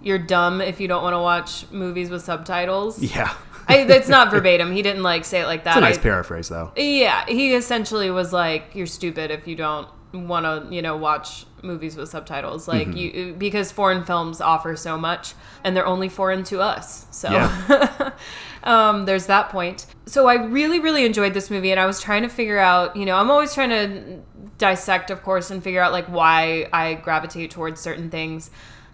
[0.00, 3.34] "You're dumb if you don't want to watch movies with subtitles." Yeah,
[3.70, 4.72] I, that's not verbatim.
[4.72, 5.70] He didn't like say it like that.
[5.76, 6.72] it's a nice I- paraphrase though.
[6.76, 11.46] Yeah, he essentially was like, "You're stupid if you don't want to, you know, watch
[11.62, 12.96] movies with subtitles." Like Mm-hmm.
[12.96, 17.06] you, because foreign films offer so much, and they're only foreign to us.
[17.10, 18.12] So, Yeah.
[18.64, 19.86] um, there's that point.
[20.06, 23.04] So I really, really enjoyed this movie, and I was trying to figure out, you
[23.06, 24.20] know, I'm always trying to
[24.58, 28.50] dissect, of course, and figure out like why I gravitate towards certain things.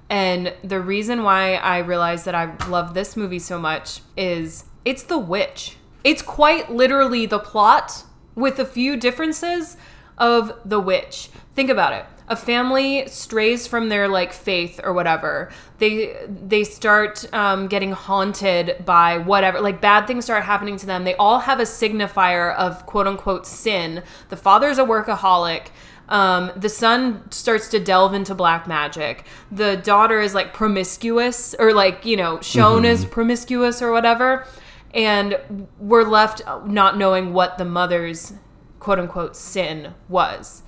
[0.09, 5.03] And the reason why I realized that I love this movie so much is it's
[5.03, 5.77] The Witch.
[6.05, 8.05] It's quite literally the plot
[8.37, 9.77] with a few differences
[10.17, 11.31] of The Witch.
[11.55, 12.07] Think about it.
[12.29, 15.51] A family strays from their like faith or whatever.
[15.79, 19.61] They they start um, getting haunted by whatever.
[19.61, 21.05] Like bad things start happening to them.
[21.05, 24.03] They all have a signifier of quote unquote sin.
[24.29, 25.69] The father's a workaholic.
[26.09, 29.25] Um, the son starts to delve into black magic.
[29.51, 34.47] The daughter is like promiscuous or like, you know, shown as promiscuous or whatever.
[34.95, 35.39] And
[35.79, 38.33] we're left not knowing what the mother's
[38.79, 40.63] quote unquote sin was.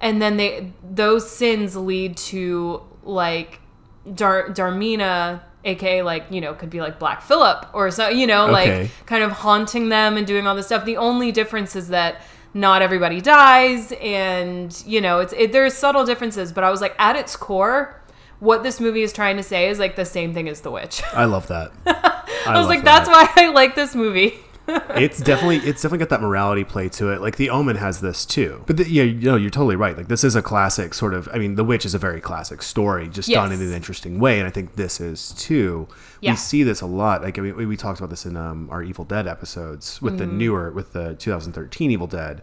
[0.00, 3.60] And then they those sins lead to like
[4.14, 8.44] Dar- Darmina, aka like, you know, could be like Black Phillip or so, you know,
[8.44, 8.82] Okay.
[8.82, 10.84] like kind of haunting them and doing all this stuff.
[10.84, 12.20] The only difference is that
[12.54, 16.94] not everybody dies and you know it's it, there's subtle differences but i was like
[16.98, 18.00] at its core
[18.38, 21.02] what this movie is trying to say is like the same thing as the witch.
[21.14, 21.72] I love that.
[22.46, 24.34] i was like that's why i like this movie
[24.68, 27.20] it's definitely it's definitely got that morality play to it.
[27.20, 28.64] Like the Omen has this too.
[28.66, 29.96] But the, yeah, you know, you're totally right.
[29.96, 31.28] Like this is a classic sort of.
[31.32, 34.38] I mean, The Witch is a very classic story, just done in an interesting way,
[34.38, 35.88] and I think this is too.
[36.20, 36.32] Yeah.
[36.32, 37.22] We see this a lot.
[37.22, 40.14] Like I mean, we, we talked about this in um, our Evil Dead episodes with
[40.14, 40.18] Mm-hmm.
[40.18, 42.42] the newer with the 2013 Evil Dead.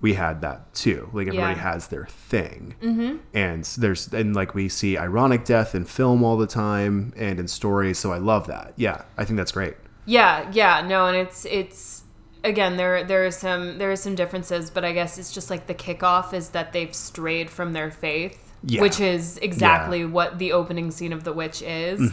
[0.00, 1.08] We had that too.
[1.12, 1.62] Like everybody Yeah.
[1.72, 3.18] has their thing, mm-hmm.
[3.32, 7.46] and there's and like we see ironic death in film all the time and in
[7.46, 7.98] stories.
[7.98, 8.72] So I love that.
[8.76, 9.74] Yeah, I think that's great.
[10.04, 12.02] Yeah, yeah, no, and it's it's
[12.44, 15.66] again there there are some there are some differences, but I guess it's just like
[15.66, 18.80] the kickoff is that they've strayed from their faith, Yeah.
[18.80, 20.04] which is exactly Yeah.
[20.06, 20.12] Mm-hmm.
[20.14, 22.10] what the opening scene of The Witch is.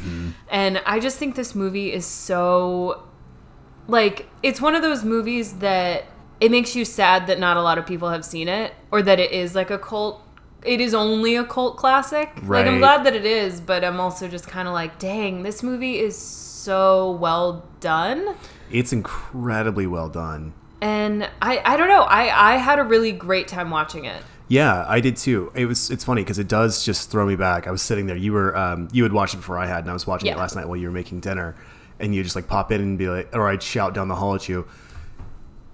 [0.49, 3.03] And I just think this movie is so
[3.87, 6.03] like it's one of those movies that
[6.39, 9.19] it makes you sad that not a lot of people have seen it or that
[9.19, 10.21] it is like a cult
[10.63, 12.29] it is only a cult classic.
[12.43, 15.63] Like I'm glad that it is, but I'm also just kind of like, dang, this
[15.63, 16.17] movie is
[16.59, 18.35] so well done.
[18.71, 20.53] It's incredibly well done.
[20.81, 22.03] And I, I don't know.
[22.03, 24.21] I, I had a really great time watching it.
[24.47, 25.51] Yeah, I did too.
[25.53, 27.67] It was it's funny because it does just throw me back.
[27.67, 28.15] I was sitting there.
[28.15, 30.37] You were um, you had watched it before I had, and I was watching it
[30.37, 31.55] last night while you were making dinner,
[31.99, 34.33] and you just like pop in and be like, or I'd shout down the hall
[34.33, 34.67] at you.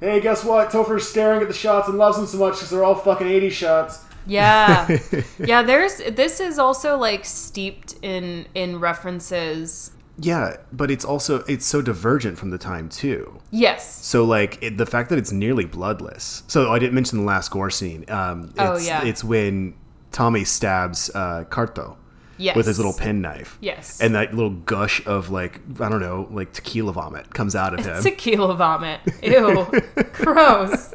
[0.01, 0.71] Hey, guess what?
[0.71, 3.49] Topher's staring at the shots and loves them so much because they're all fucking 80
[3.49, 4.03] shots.
[4.27, 4.97] Yeah.
[5.39, 9.91] yeah, there's this is also like steeped in in references.
[10.17, 13.39] Yeah, but it's also it's so divergent from the time too.
[13.51, 14.03] Yes.
[14.05, 16.43] So like it, the fact that it's nearly bloodless.
[16.47, 18.05] So I didn't mention the last gore scene.
[18.09, 19.03] Um, it's, Oh, yeah.
[19.03, 19.75] it's when
[20.11, 21.97] Tommy stabs uh, Karto
[22.37, 22.55] Yes.
[22.55, 23.57] with his little penknife.
[23.61, 24.01] Yes.
[24.01, 27.85] and that little gush of like I don't know, like tequila vomit comes out of
[27.85, 28.01] him.
[28.01, 29.01] Tequila vomit.
[29.23, 29.65] Ew.
[30.13, 30.93] Gross.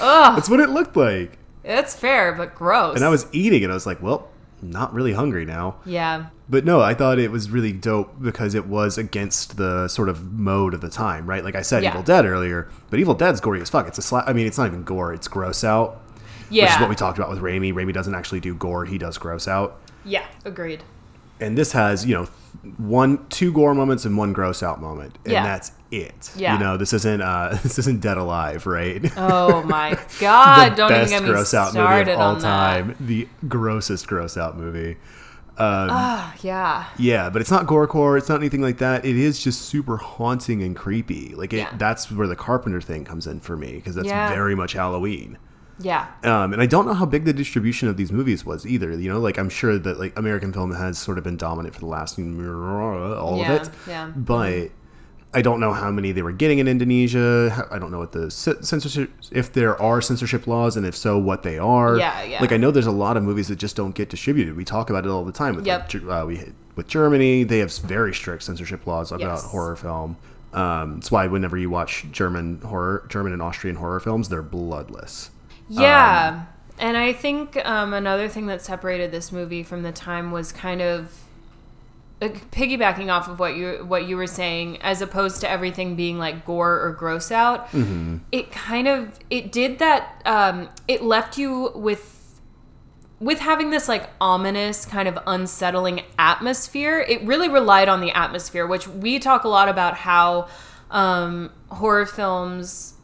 [0.00, 0.36] Ugh.
[0.36, 1.38] That's what it looked like.
[1.64, 2.96] It's fair, but gross.
[2.96, 4.28] And I was eating, and I was like, well,
[4.62, 5.76] not really hungry now.
[5.84, 6.26] Yeah.
[6.48, 10.32] But no, I thought it was really dope because it was against the sort of
[10.32, 11.44] mode of the time, right?
[11.44, 11.90] Like I said, Yeah.
[11.90, 13.88] Evil Dead earlier, but Evil Dead's gory as fuck.
[13.88, 14.28] It's a slap.
[14.28, 16.00] I mean, it's not even gore; it's gross out.
[16.50, 16.64] Yeah.
[16.64, 17.72] Which is what we talked about with Raimi.
[17.72, 19.78] Raimi doesn't actually do gore; he does gross out.
[20.04, 20.82] Yeah, agreed.
[21.42, 22.24] And this has you know
[22.78, 25.42] one, two gore moments and one gross out moment, and Yeah.
[25.42, 26.30] that's it.
[26.36, 26.54] Yeah.
[26.54, 29.04] you know this isn't uh this isn't Dead Alive, right?
[29.16, 30.76] Oh my god!
[30.76, 34.56] Don't best even get me gross out movie of all time, the grossest gross out
[34.56, 34.94] movie.
[34.94, 34.98] that.
[35.90, 36.86] Ah, yeah.
[36.98, 38.16] Yeah, but it's not gorecore.
[38.16, 39.04] It's not anything like that.
[39.04, 41.34] It is just super haunting and creepy.
[41.34, 41.74] Like it, Yeah.
[41.76, 44.30] that's where the Carpenter thing comes in for me because that's Yeah.
[44.30, 45.36] very much Halloween.
[45.80, 46.06] Yeah.
[46.22, 48.92] Um, and I don't know how big the distribution of these movies was either.
[48.92, 51.80] You know, like I'm sure that like American film has sort of been dominant for
[51.80, 53.70] the last all Yeah, of it.
[53.88, 54.12] yeah.
[54.14, 54.70] But
[55.34, 57.66] I don't know how many they were getting in Indonesia.
[57.70, 61.42] I don't know what the censorship, if there are censorship laws, and if so, what
[61.42, 61.96] they are.
[61.96, 62.40] Yeah, yeah.
[62.40, 64.56] Like I know there's a lot of movies that just don't get distributed.
[64.56, 65.56] We talk about it all the time.
[65.56, 65.94] With Yep.
[65.94, 69.44] like, uh, we with Germany, they have very strict censorship laws about Yes.
[69.44, 70.16] horror film.
[70.54, 75.30] Um, that's why whenever you watch German horror, German and Austrian horror films, they're bloodless.
[75.80, 76.44] Yeah.
[76.78, 80.80] and I think um, another thing that separated this movie from the time was kind
[80.82, 81.18] of
[82.20, 86.18] uh, piggybacking off of what you what you were saying, as opposed to everything being
[86.18, 87.68] like gore or gross out.
[88.30, 90.22] It kind of it did that.
[90.24, 92.40] Um, it left you with
[93.20, 98.66] with having this like ominous kind of unsettling atmosphere it really relied on the atmosphere
[98.66, 100.48] which we talk a lot about how
[100.90, 102.94] um, horror films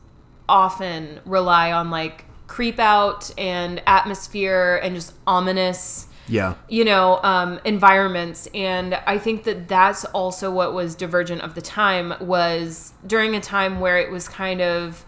[0.48, 6.54] often rely on like creep out and atmosphere and just ominous Yeah.
[6.68, 11.62] you know um, environments and i think that that's also what was divergent of the
[11.62, 15.04] time was during a time where it was kind of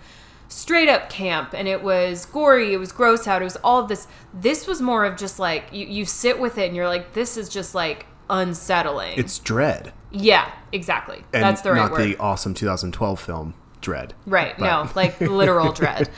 [0.49, 3.89] straight up camp and it was gory it was gross out it was all of
[3.89, 7.13] this this was more of just like you, you sit with it and you're like
[7.15, 9.93] this is just like unsettling It's Dread.
[10.11, 14.11] yeah exactly And that's the right not word the awesome 2012 film Dredd.
[14.27, 16.09] right but- no like literal dread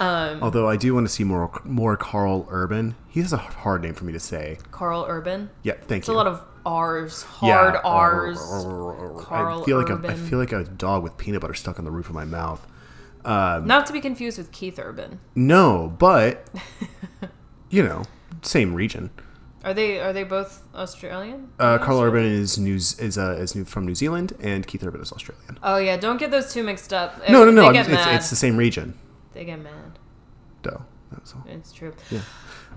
[0.00, 2.94] Although I do want to see more more Karl Urban.
[3.08, 4.58] He has a hard name for me to say.
[4.70, 5.96] karl urban Yeah, thank it's you.
[5.98, 7.80] It's a lot of r's hard Yeah.
[7.82, 10.16] r's I Karl feel like a, I Urban.
[10.28, 12.66] feel like a dog with peanut butter stuck on the roof of my mouth.
[13.24, 16.46] not to be confused with keith urban No, but
[17.70, 18.02] you know,
[18.42, 19.10] same region.
[19.64, 21.48] Are they are they both Australian?
[21.58, 25.00] Uh, Karl Urban is news is uh, is new from New Zealand, and Keith Urban
[25.00, 25.58] is Australian.
[25.62, 27.18] Oh yeah, don't get those two mixed up.
[27.28, 27.70] No, no, no.
[27.70, 28.94] It's, it's the same region.
[29.36, 29.98] They get mad.
[30.62, 30.82] Though.
[31.12, 31.44] That's all.
[31.46, 31.92] It's true.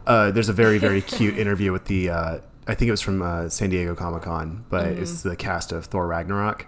[0.05, 3.21] Uh, there's a very very cute interview with the uh, I think it was from
[3.21, 5.01] uh, San Diego Comic Con, but Mm-hmm.
[5.01, 6.67] it's the cast of Thor Ragnarok,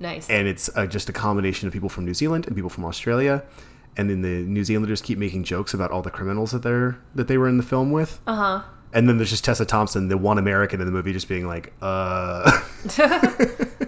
[0.00, 0.28] Nice.
[0.28, 3.44] and it's uh, just a combination of people from New Zealand and people from Australia,
[3.96, 7.28] and then the New Zealanders keep making jokes about all the criminals that they're that
[7.28, 8.62] they were in the film with, uh huh.
[8.92, 11.72] and then there's just Tessa Thompson, the one American in the movie, just being like,
[11.80, 12.60] uh,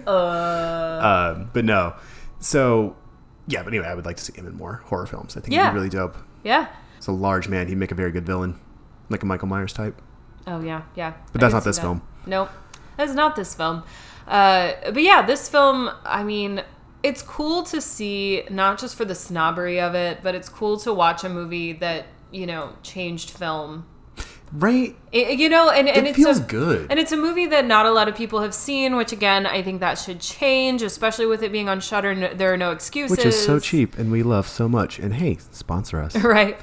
[0.07, 1.33] Uh.
[1.37, 1.93] um, but no,
[2.39, 2.95] so
[3.47, 5.37] yeah, but anyway, I would like to see him in more horror films.
[5.37, 6.17] I think he'd be really dope.
[6.43, 6.67] Yeah.
[6.97, 7.67] It's a large man.
[7.67, 8.59] He'd make a very good villain,
[9.09, 10.01] like a Michael Myers type.
[10.45, 11.13] Oh yeah, yeah.
[11.31, 11.81] But that's not this that.
[11.81, 12.01] film.
[12.25, 12.49] Nope,
[12.97, 13.83] that's not this film.
[14.27, 15.91] Uh, but yeah, this film.
[16.05, 16.63] I mean,
[17.03, 20.93] it's cool to see not just for the snobbery of it, but it's cool to
[20.93, 23.85] watch a movie that you know changed film.
[24.51, 24.95] Right?
[25.11, 26.87] It, you know, and, and It it's feels a, good.
[26.89, 29.61] And it's a movie that not a lot of people have seen, which again, I
[29.61, 32.15] think that should change, especially with it being on Shudder.
[32.15, 33.17] No, there are no excuses.
[33.17, 34.99] Which is so cheap and we love so much.
[34.99, 36.15] And hey, sponsor us.
[36.27, 36.59] Right?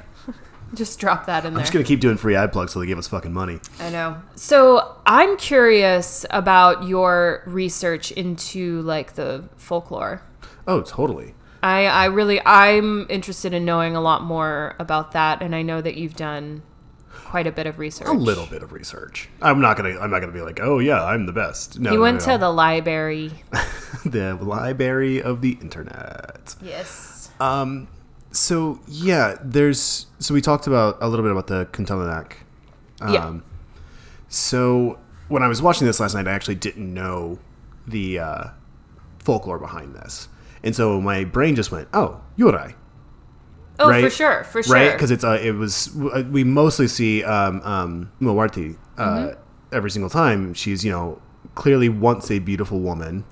[0.74, 1.60] Just drop that in there.
[1.60, 3.60] I'm just gonna keep doing free ad plugs so they give us fucking money.
[3.80, 4.20] I know.
[4.34, 10.22] So I'm curious about your research into like the folklore.
[10.66, 11.34] Oh, totally.
[11.62, 15.80] I, I really I'm interested in knowing a lot more about that, and I know
[15.80, 16.62] that you've done
[17.34, 18.06] quite a bit of research.
[18.06, 19.28] A little bit of research.
[19.42, 19.98] I'm not gonna.
[19.98, 21.80] I'm not gonna be like, oh yeah, I'm the best.
[21.80, 22.34] No, You no, went no.
[22.34, 23.32] to the library.
[24.06, 26.54] the library of the internet.
[26.62, 27.32] yes.
[27.40, 27.88] Um,
[28.30, 32.34] so yeah, there's so we talked about a little bit about the Kuntilanak.
[33.00, 33.40] Um, Yeah.
[34.28, 37.40] So when I was watching this last night, I actually didn't know
[37.84, 38.44] the uh,
[39.18, 40.28] folklore behind this,
[40.62, 42.74] and so my brain just went, "Oh, Yurei."
[43.78, 44.04] Oh, right?
[44.04, 44.74] for sure, for sure.
[44.74, 44.92] Right?
[44.92, 45.94] Because it's uh, it was
[46.30, 49.74] we mostly see um, um, Mawarti uh, Mm-hmm.
[49.74, 50.54] every single time.
[50.54, 51.20] She's you know
[51.54, 53.24] clearly once a beautiful woman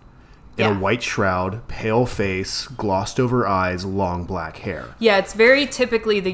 [0.59, 0.77] in Yeah.
[0.77, 4.87] a white shroud, pale face, glossed over eyes, long black hair.
[4.99, 6.33] yeah, it's very typically the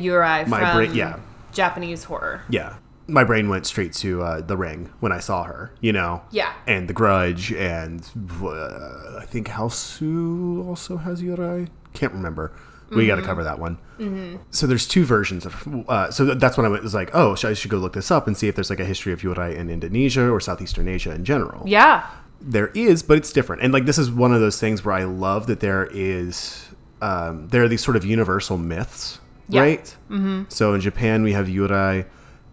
[0.48, 1.18] My from brain- yeah.
[1.52, 2.42] Japanese horror.
[2.50, 2.76] Yeah.
[3.10, 6.20] My brain went straight to uh, The Ring when I saw her, you know?
[6.30, 6.52] Yeah.
[6.66, 8.06] And The Grudge, and
[8.42, 11.68] uh, I think Hausu also has Yurei.
[11.94, 12.52] Can't remember.
[12.90, 13.76] We got to cover that one.
[13.98, 14.36] Mm-hmm.
[14.50, 15.84] So there's two versions of.
[15.88, 18.26] Uh, so th- that's when I was like, oh, I should go look this up
[18.26, 21.24] and see if there's like a history of Yurei in Indonesia or Southeastern Asia in
[21.24, 21.62] general.
[21.68, 22.06] Yeah.
[22.40, 23.62] There is, but it's different.
[23.62, 26.68] And like this is one of those things where I love that there is
[27.02, 29.18] um, there are these sort of universal myths
[29.48, 29.60] Yeah.
[29.60, 29.96] right?
[30.08, 30.42] Mm-hmm.
[30.48, 32.06] So in Japan, we have Yurei.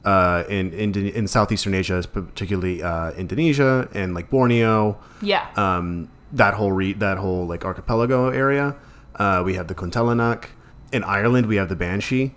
[0.03, 5.47] Uh, in, in in Southeastern Asia, particularly uh, Indonesia and like Borneo, Yeah.
[5.55, 8.75] um, that whole re- that whole like archipelago area.
[9.17, 10.45] Uh, we have the Kuntilanak.
[10.91, 12.35] In Ireland, we have the Banshee.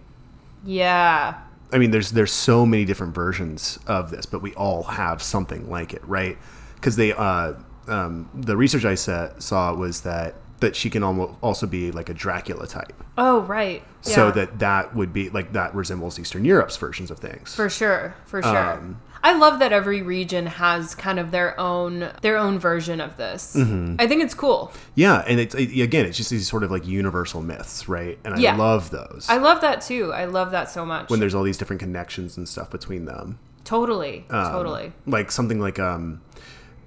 [0.64, 1.41] yeah.
[1.70, 5.68] I mean, there's there's so many different versions of this, but we all have something
[5.68, 6.39] like it, right?
[6.76, 7.53] Because they uh,
[7.89, 12.09] um, the research I sa- saw was that that she can almost also be like
[12.09, 13.83] a Dracula type, Oh, right.
[14.07, 14.14] Yeah.
[14.14, 17.55] so that that would be like that resembles Eastern Europe's versions of things.
[17.55, 18.57] For sure, for sure.
[18.72, 23.16] Um, I love that every region has kind of their own their own version of
[23.16, 23.57] this.
[23.57, 23.97] Mm-hmm.
[23.99, 24.73] I think it's cool.
[24.95, 28.19] yeah, and it's it, again, it's just these sort of like universal myths, right?
[28.25, 28.57] And I Yeah.
[28.57, 30.12] love those I love that too.
[30.12, 31.11] I love that so much.
[31.11, 33.39] when there's all these different connections and stuff between them.
[33.64, 34.93] totally, Um, totally.
[35.07, 36.21] like something like um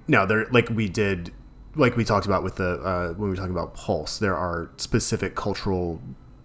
[0.08, 1.32] now there like we did
[1.76, 4.68] like we talked about with the uh when we were talking about pulse there are
[4.76, 6.00] specific cultural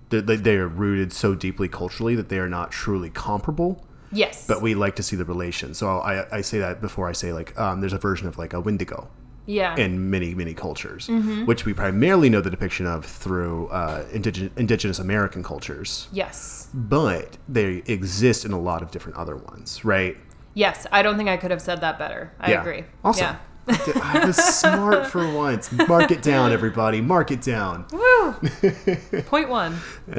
[0.10, 4.46] they, they they are rooted so deeply culturally that they are not truly comparable Yes.
[4.48, 7.34] but we like to see the relation so i i say that before i say
[7.34, 9.10] like um there's a version of like a wendigo
[9.46, 9.76] yeah.
[9.78, 11.46] in many many cultures Mm-hmm.
[11.46, 16.68] which we primarily know the depiction of through uh indigenous, indigenous american cultures yes.
[16.74, 20.18] but they exist in a lot of different other ones right
[20.54, 20.88] Yes.
[20.92, 22.32] I don't think I could have said that better.
[22.40, 22.62] I Yeah.
[22.62, 22.84] agree.
[23.04, 23.38] Awesome.
[23.68, 23.76] Yeah.
[24.02, 25.72] I was smart for once.
[25.72, 27.00] Mark it down, everybody.
[27.00, 27.86] Mark it down.
[27.92, 28.34] Woo.
[29.28, 29.78] point one.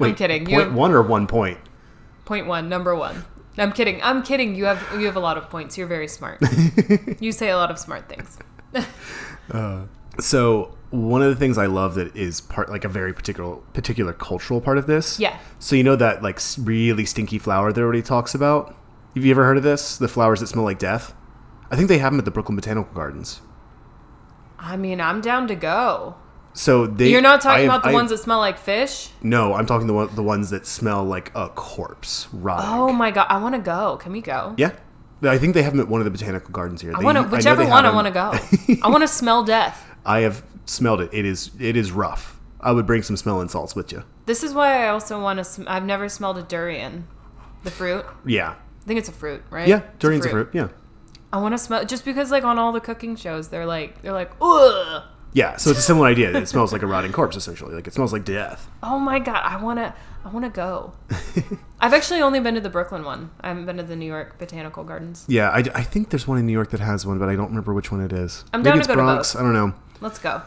[0.00, 0.46] I'm kidding.
[0.46, 1.58] Point have, one or one point?
[2.30, 2.68] Point one.
[2.68, 3.24] Number one.
[3.58, 4.00] I'm kidding.
[4.04, 4.54] I'm kidding.
[4.54, 5.76] You have you have a lot of points.
[5.76, 6.40] You're very smart.
[7.20, 8.38] you say a lot of smart things.
[9.52, 9.84] Uh,
[10.20, 14.12] so one of the things I love that is part like a very particular particular
[14.12, 15.18] cultural part of this.
[15.18, 15.36] Yeah.
[15.58, 18.76] So you know that like really stinky flower that everybody talks about.
[19.16, 19.98] Have you ever heard of this?
[19.98, 21.14] The flowers that smell like death.
[21.68, 23.40] I think they have them at the Brooklyn Botanical Gardens.
[24.56, 26.14] I mean, I'm down to go.
[26.52, 27.08] So they.
[27.10, 29.10] You're not talking have- about the I- ones that smell like fish?
[29.22, 32.68] No, I'm talking the one, the ones that smell like a corpse rotting.
[32.68, 33.96] Oh my god, I want to go.
[33.98, 34.54] Can we go?
[34.56, 34.72] Yeah.
[35.22, 36.92] I think they have them at one of the botanical gardens here.
[36.94, 38.78] I They- want to whichever one I want to go.
[38.82, 39.84] I want to smell death.
[40.04, 41.10] I have smelled it.
[41.12, 42.38] It is it is rough.
[42.60, 44.02] I would bring some smelling salts with you.
[44.26, 45.44] This is why I also want to.
[45.44, 47.06] Sm- I've never smelled a durian,
[47.64, 48.04] the fruit.
[48.26, 48.50] Yeah.
[48.82, 49.68] I think it's a fruit, right?
[49.68, 49.82] Yeah.
[49.98, 50.50] Durian's a fruit.
[50.52, 50.68] Yeah.
[51.32, 54.12] I want to smell just because, like, on all the cooking shows, they're like, they're
[54.12, 55.02] like, ugh.
[55.32, 55.56] Yeah.
[55.56, 56.36] So it's a similar idea.
[56.36, 57.74] It smells like a rotting corpse, essentially.
[57.74, 58.68] Like it smells like death.
[58.82, 59.94] Oh my god, I want to.
[60.24, 60.92] I want to go.
[61.80, 63.30] I've actually only been to the Brooklyn one.
[63.40, 65.24] I haven't been to the New York Botanical Gardens.
[65.28, 65.48] Yeah.
[65.48, 67.72] I, I think there's one in New York that has one, but I don't remember
[67.72, 68.44] which one it is.
[68.52, 69.32] I'm Maybe down to it's go to Bronx.
[69.32, 69.40] both.
[69.40, 69.72] I don't know.
[70.02, 70.42] Let's go.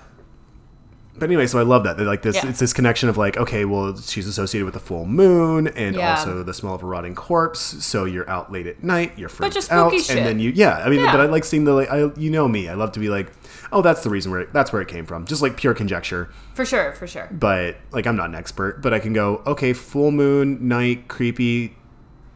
[1.15, 1.95] But anyway, so I love that.
[1.95, 2.35] They're like this.
[2.37, 2.49] Yeah.
[2.49, 6.17] It's this connection of like, okay, well, she's associated with the full moon and Yeah.
[6.17, 7.59] also the smell of a rotting corpse.
[7.85, 9.13] So you're out late at night.
[9.17, 10.17] You're freaked just out, shit.
[10.17, 10.77] and then you, yeah.
[10.79, 11.11] I mean, Yeah.
[11.11, 11.89] but I like seeing the like.
[11.91, 12.67] I, you know me.
[12.67, 13.31] I love to be like,
[13.71, 15.25] oh, that's the reason where it, that's where it came from.
[15.25, 16.29] Just like pure conjecture.
[16.55, 17.29] For sure, for sure.
[17.31, 21.75] but like I'm not an expert, but I can go, okay, full moon, night, creepy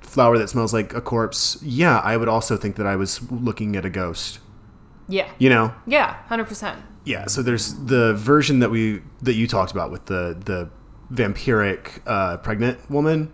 [0.01, 1.57] flower that smells like a corpse.
[1.63, 4.39] Yeah, I would also think that I was looking at a ghost.
[5.09, 5.28] Yeah.
[5.39, 5.73] You know?
[5.86, 6.75] Yeah, 100%.
[7.08, 10.70] Yeah, so there's the version that we that you talked about with the the
[11.12, 13.32] vampiric uh, pregnant woman.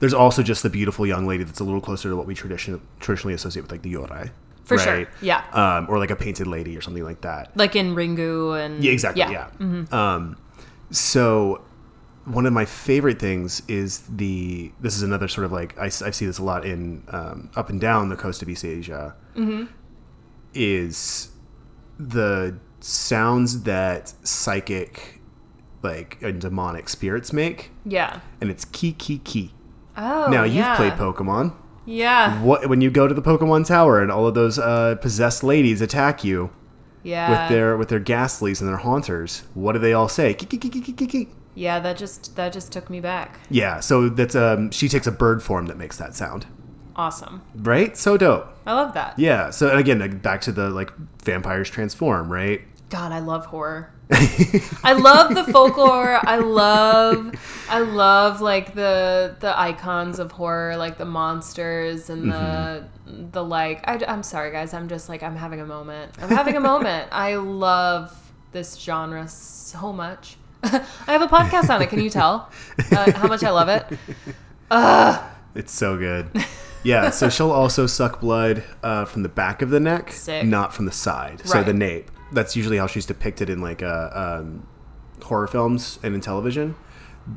[0.00, 2.80] There's also just the beautiful young lady that's a little closer to what we tradition,
[2.98, 4.32] traditionally associate with like the yurei.
[4.64, 5.44] For sure, yeah.
[5.52, 7.56] Um, or like a painted lady or something like that.
[7.56, 8.82] Like in Ringu and.
[8.82, 9.22] Yeah, exactly.
[9.22, 9.50] Yeah.
[9.60, 9.94] Mm-hmm.
[9.94, 10.36] Um,
[10.90, 11.62] so
[12.24, 14.72] one of my favorite things is the.
[14.80, 17.80] This is another sort of like I see this a lot in um, up and
[17.80, 19.14] down the coast of East Asia.
[19.36, 19.66] Mm-hmm.
[20.54, 21.30] Is
[21.98, 25.20] the sounds that psychic,
[25.82, 28.20] like and demonic spirits make, Yeah.
[28.40, 29.54] and it's key key key.
[29.96, 30.76] Oh, now you've yeah.
[30.76, 31.54] played Pokemon.
[31.84, 32.40] Yeah.
[32.42, 35.80] What when you go to the Pokemon Tower and all of those uh, possessed ladies
[35.80, 36.50] attack you?
[37.04, 37.30] Yeah.
[37.30, 39.42] with their with their Gastlys and their haunters.
[39.54, 40.34] What do they all say?
[40.34, 41.28] Kee, kee, kee, kee, kee, kee.
[41.54, 43.40] Yeah, that just that just took me back.
[43.50, 46.46] Yeah, so that's um she takes a bird form that makes that sound.
[46.94, 47.42] Awesome.
[47.56, 47.96] Right?
[47.96, 48.46] So dope.
[48.66, 49.18] I love that.
[49.18, 49.50] Yeah.
[49.50, 52.60] So again, like, back to the like vampires transform, right?
[52.92, 53.90] God, I love horror.
[54.10, 56.20] I love the folklore.
[56.28, 57.32] I love
[57.70, 63.80] I love like the the icons of horror, like the monsters and the the like
[63.88, 66.12] I, I'm sorry guys, I'm just like I'm having a moment.
[66.20, 67.08] I'm having a moment.
[67.12, 68.14] I love
[68.52, 70.36] this genre so much.
[70.62, 71.88] I have a podcast on it.
[71.88, 72.50] Can you tell
[72.90, 73.86] uh, how much I love it?
[75.54, 76.30] It's so good.
[76.84, 80.44] Yeah, so she'll also suck blood uh, from the back of the neck, Sick.
[80.44, 81.46] not from the side.
[81.46, 82.10] So the nape.
[82.32, 84.66] That's usually how she's depicted in like uh, um,
[85.22, 86.74] horror films and in television.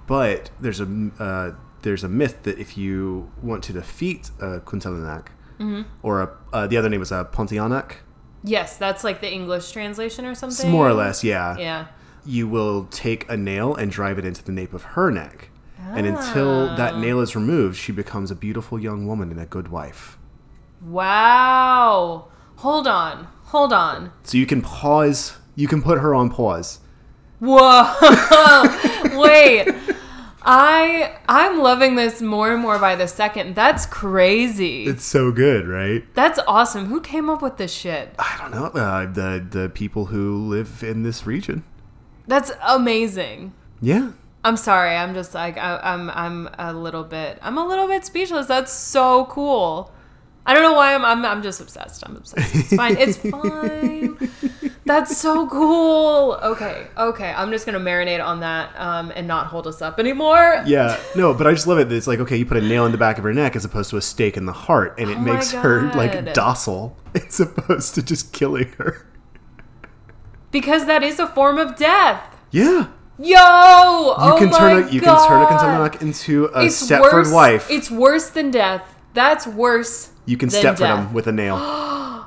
[0.07, 1.51] But there's a uh,
[1.83, 5.27] there's a myth that if you want to defeat a Kuntilanak,
[5.59, 5.83] Mm-hmm.
[6.03, 7.93] or a, uh, the other name is a Pontianak,
[8.43, 10.69] Yes, that's like the English translation or it's something.
[10.69, 11.57] more or less, yeah.
[11.57, 11.87] Yeah.
[12.25, 15.49] You will take a nail and drive it into the nape of her neck.
[15.79, 19.69] And until that nail is removed, she becomes a beautiful young woman and a good
[19.69, 20.17] wife.
[20.81, 22.27] Wow.
[22.57, 23.27] Hold on.
[23.55, 24.11] Hold on.
[24.23, 25.37] So you can pause.
[25.55, 26.81] You can put her on pause.
[27.39, 27.83] Whoa.
[29.17, 29.73] Wait.
[30.41, 33.55] I I'm loving this more and more by the second.
[33.55, 34.83] That's crazy.
[34.87, 36.03] It's so good, right?
[36.15, 36.87] That's awesome.
[36.87, 38.13] Who came up with this shit?
[38.19, 38.65] I don't know.
[38.65, 41.63] Uh, the the people who live in this region.
[42.27, 43.53] That's amazing.
[43.81, 44.11] Yeah.
[44.43, 44.97] I'm sorry.
[44.97, 46.09] I'm just like I, I'm.
[46.09, 47.39] I'm a little bit.
[47.41, 48.47] I'm a little bit speechless.
[48.47, 49.93] That's so cool.
[50.45, 51.03] I don't know why I'm.
[51.03, 52.03] I'm, I'm just obsessed.
[52.07, 52.55] I'm obsessed.
[52.55, 52.97] It's fine.
[52.97, 54.29] It's fine.
[54.85, 56.33] That's so cool.
[56.43, 56.87] Okay.
[56.95, 57.33] Okay.
[57.35, 60.61] I'm just gonna marinate on that um, and not hold us up anymore.
[60.67, 60.99] Yeah.
[61.15, 61.89] No, but I just love it.
[61.89, 63.65] that It's like okay, you put a nail in the back of her neck as
[63.65, 67.39] opposed to a stake in the heart, and it Oh makes her like docile as
[67.39, 69.07] opposed to just killing her.
[70.51, 72.23] Because that is a form of death.
[72.51, 72.87] Yeah.
[73.17, 73.25] Yo!
[73.27, 75.91] You oh can my turn a you can turn a God.
[75.91, 77.31] Kentucky into a It's Stepford worse.
[77.33, 77.71] wife.
[77.71, 78.83] It's worse than death.
[79.13, 80.11] That's worse.
[80.25, 81.07] You can step death.
[81.07, 81.57] him with a nail.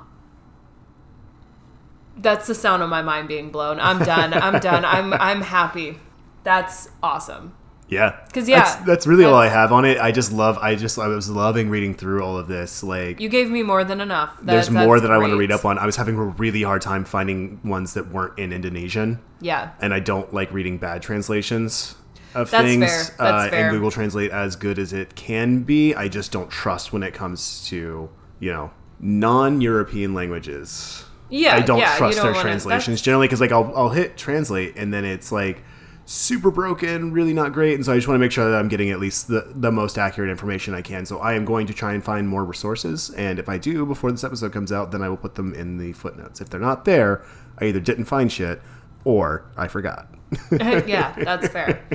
[2.17, 3.79] That's the sound of my mind being blown.
[3.79, 4.35] I'm done.
[4.35, 4.85] I'm done.
[4.85, 5.99] I'm I'm happy.
[6.43, 7.55] That's awesome.
[7.89, 8.21] Yeah.
[8.27, 9.99] Because yeah, that's, that's really all I have on it.
[9.99, 10.59] I just love.
[10.59, 12.83] I just I was loving reading through all of this.
[12.83, 14.37] Like You gave me more than enough.
[14.39, 15.79] That- there's more that's that I want to read up on.
[15.79, 19.71] I was having a really hard time finding ones that weren't in Indonesian, Yeah.
[19.81, 21.95] and I don't like reading bad translations
[22.35, 23.11] of That's things.
[23.11, 23.27] fair.
[23.27, 23.67] Uh, fair.
[23.67, 25.95] And Google Translate as good as it can be.
[25.95, 28.09] I just don't trust when it comes to
[28.41, 28.71] you know
[29.01, 31.05] non-European languages.
[31.31, 31.57] Yeah.
[31.57, 34.93] I don't yeah, trust don't their translations generally because like I'll I'll hit translate and
[34.93, 35.63] then it's like
[36.09, 38.69] super broken, really not great, and so I just want to make sure that I'm
[38.69, 41.05] getting at least the the most accurate information I can.
[41.05, 44.11] So I am going to try and find more resources, and if I do before
[44.11, 46.41] this episode comes out, then I will put them in the footnotes.
[46.41, 47.23] If they're not there,
[47.59, 48.61] I either didn't find shit
[49.05, 50.09] or I forgot.
[50.51, 51.87] yeah, that's fair.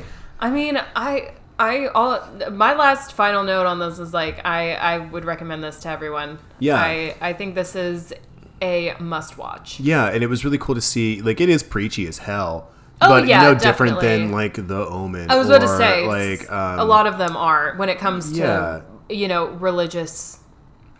[0.43, 2.19] I mean, I I all
[2.51, 6.37] my last final note on this is like I I would recommend this to everyone.
[6.59, 6.75] Yeah.
[6.75, 8.13] I I think this is
[8.61, 9.79] a must watch.
[9.79, 11.21] yeah, and it was really cool to see.
[11.21, 12.69] Like it is preachy as hell.
[13.01, 14.07] Oh, but yeah, no different definitely.
[14.25, 15.29] than like the Omen.
[15.31, 18.31] I was about to say like um, a lot of them are when it comes
[18.33, 18.81] to Yeah.
[19.09, 20.39] you know religious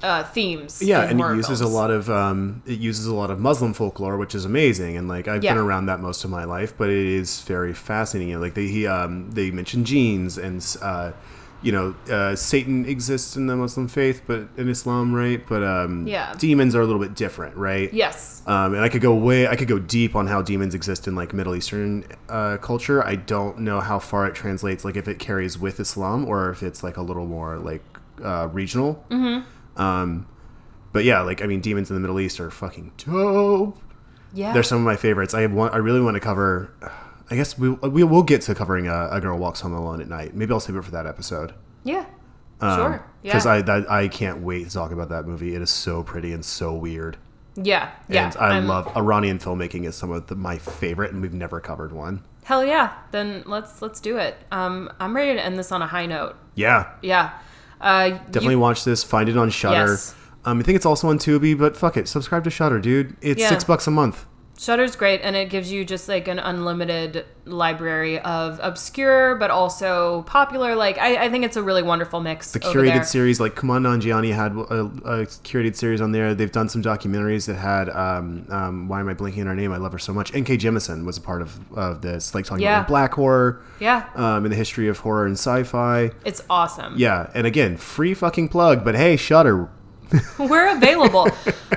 [0.04, 0.82] uh, themes.
[0.82, 1.62] Yeah, and it uses films.
[1.62, 4.98] a lot of um, it uses a lot of Muslim folklore, which is amazing.
[4.98, 8.30] And like I've been around that most of my life, but it is very fascinating.
[8.30, 11.14] You know, like they he, um, they mention genes and uh,
[11.62, 15.42] you know uh, Satan exists in the Muslim faith, but in Islam, right?
[15.48, 16.34] But um, Yeah.
[16.38, 17.92] demons are a little bit different, right?
[17.94, 18.42] Yes.
[18.46, 21.16] Um, and I could go way, I could go deep on how demons exist in
[21.16, 23.02] like Middle Eastern uh, culture.
[23.02, 26.62] I don't know how far it translates, like if it carries with Islam or if
[26.62, 27.82] it's like a little more like
[28.22, 29.02] uh, regional.
[29.10, 29.48] Mm-hmm.
[29.78, 30.28] Um,
[30.92, 33.78] but yeah, like I mean, demons in the Middle East are fucking dope.
[34.34, 34.54] Yeah.
[34.54, 35.34] They're some of my favorites.
[35.34, 35.72] I have one.
[35.72, 36.74] I really want to cover.
[37.32, 40.08] I guess we we will get to covering a, a girl walks home alone at
[40.10, 40.36] night.
[40.36, 41.54] Maybe I'll save it for that episode.
[41.84, 42.06] yeah.
[42.62, 43.04] sure.
[43.24, 43.32] Yeah.
[43.32, 45.56] Because Um, I that, I can't wait to talk about that movie.
[45.56, 47.18] It is so pretty and so weird.
[47.56, 47.92] yeah.
[48.10, 48.26] Yeah.
[48.28, 51.60] And I I'm- love Iranian filmmaking is some of the, my favorite, and we've never
[51.60, 52.24] covered one.
[52.44, 52.94] Hell yeah.
[53.12, 54.36] Then let's let's do it.
[54.52, 56.36] Um, I'm ready to end this on a high note.
[56.56, 57.32] Yeah, Yeah.
[57.84, 59.04] Uh, definitely you- watch this.
[59.04, 59.92] Find it on Shudder.
[59.92, 60.16] Yes.
[60.46, 63.16] Um, I think it's also on Tubi, but fuck it, subscribe to Shudder, dude.
[63.22, 63.50] It's Yeah.
[63.50, 64.26] six bucks a month.
[64.58, 70.22] Shudder's great, and it gives you just like an unlimited library of obscure but also
[70.24, 70.76] popular.
[70.76, 72.52] Like I, I think it's a really wonderful mix.
[72.52, 74.86] The curated series, like Kumail Nanjiani had a,
[75.22, 76.34] a curated series on there.
[76.36, 77.90] They've done some documentaries that had.
[77.90, 79.72] Um, um, why am I blinking on her name?
[79.72, 80.34] I love her so much.
[80.36, 80.58] N.K.
[80.58, 82.78] Jemisin was a part of, of this, like talking Yeah.
[82.78, 86.12] about black horror, Yeah, um, in the history of horror and sci-fi.
[86.26, 86.94] it's awesome.
[86.98, 88.86] Yeah, and again, free fucking plug.
[88.86, 89.70] But hey, Shudder,
[90.40, 91.28] We're available.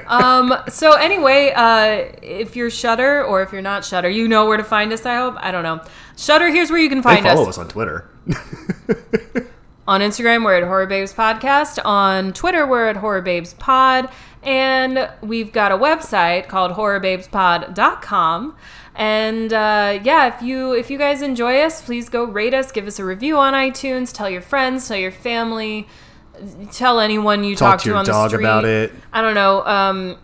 [0.06, 4.56] um, so anyway, uh, if you're Shudder or if you're not Shudder, you know where
[4.56, 5.06] to find us.
[5.06, 5.36] I hope.
[5.38, 5.80] I don't know.
[6.16, 6.48] Shudder.
[6.48, 7.56] Here's where you can find find follow us.
[7.56, 8.10] us on Twitter.
[9.88, 11.78] On Instagram, we're at Horror Babes Podcast.
[11.84, 14.10] On Twitter, we're at Horror Babes Pod.
[14.42, 18.56] And we've got a website called horrorbabespod.com.
[18.96, 22.88] And uh, yeah, if you if you guys enjoy us, please go rate us, give
[22.88, 25.86] us a review on iTunes, tell your friends, tell your family,
[26.72, 28.40] tell anyone you Talk talk, to your on the street.
[28.40, 28.92] about it.
[29.12, 29.64] I don't know.
[29.66, 30.18] Um,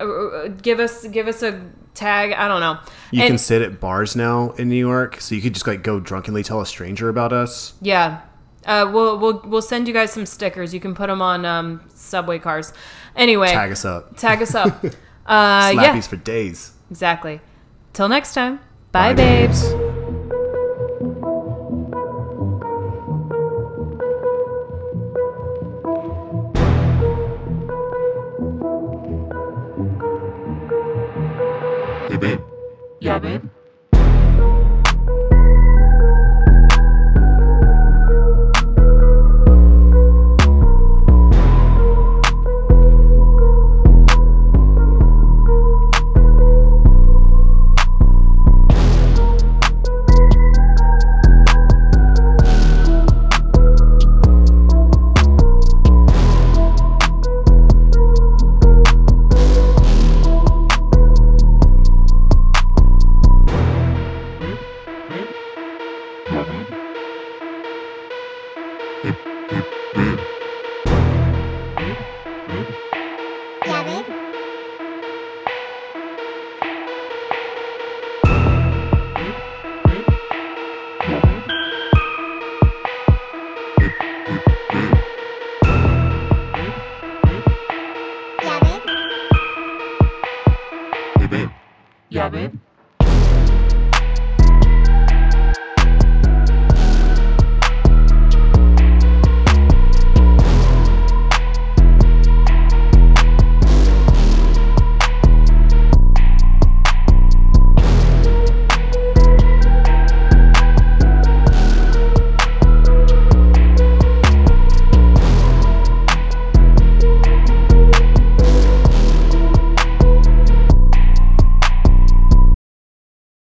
[0.00, 1.60] uh, uh, give us give us a
[1.94, 2.32] tag.
[2.32, 2.78] I don't know.
[3.10, 5.82] You And- can sit at bars now in New York, so you could just like
[5.82, 7.74] go drunkenly tell a stranger about us.
[7.80, 8.20] Yeah.
[8.66, 10.72] Uh, we'll we'll we'll send you guys some stickers.
[10.72, 12.72] You can put them on um, subway cars.
[13.14, 14.16] Anyway, Tag us up.
[14.16, 14.84] tag us up.
[15.26, 16.72] Uh, Slappies yeah, for days.
[16.90, 17.40] exactly.
[17.94, 18.58] Till next time.
[18.92, 19.62] Bye, Bye, babes.
[19.62, 19.83] Hey
[33.04, 33.42] Yeah, babe.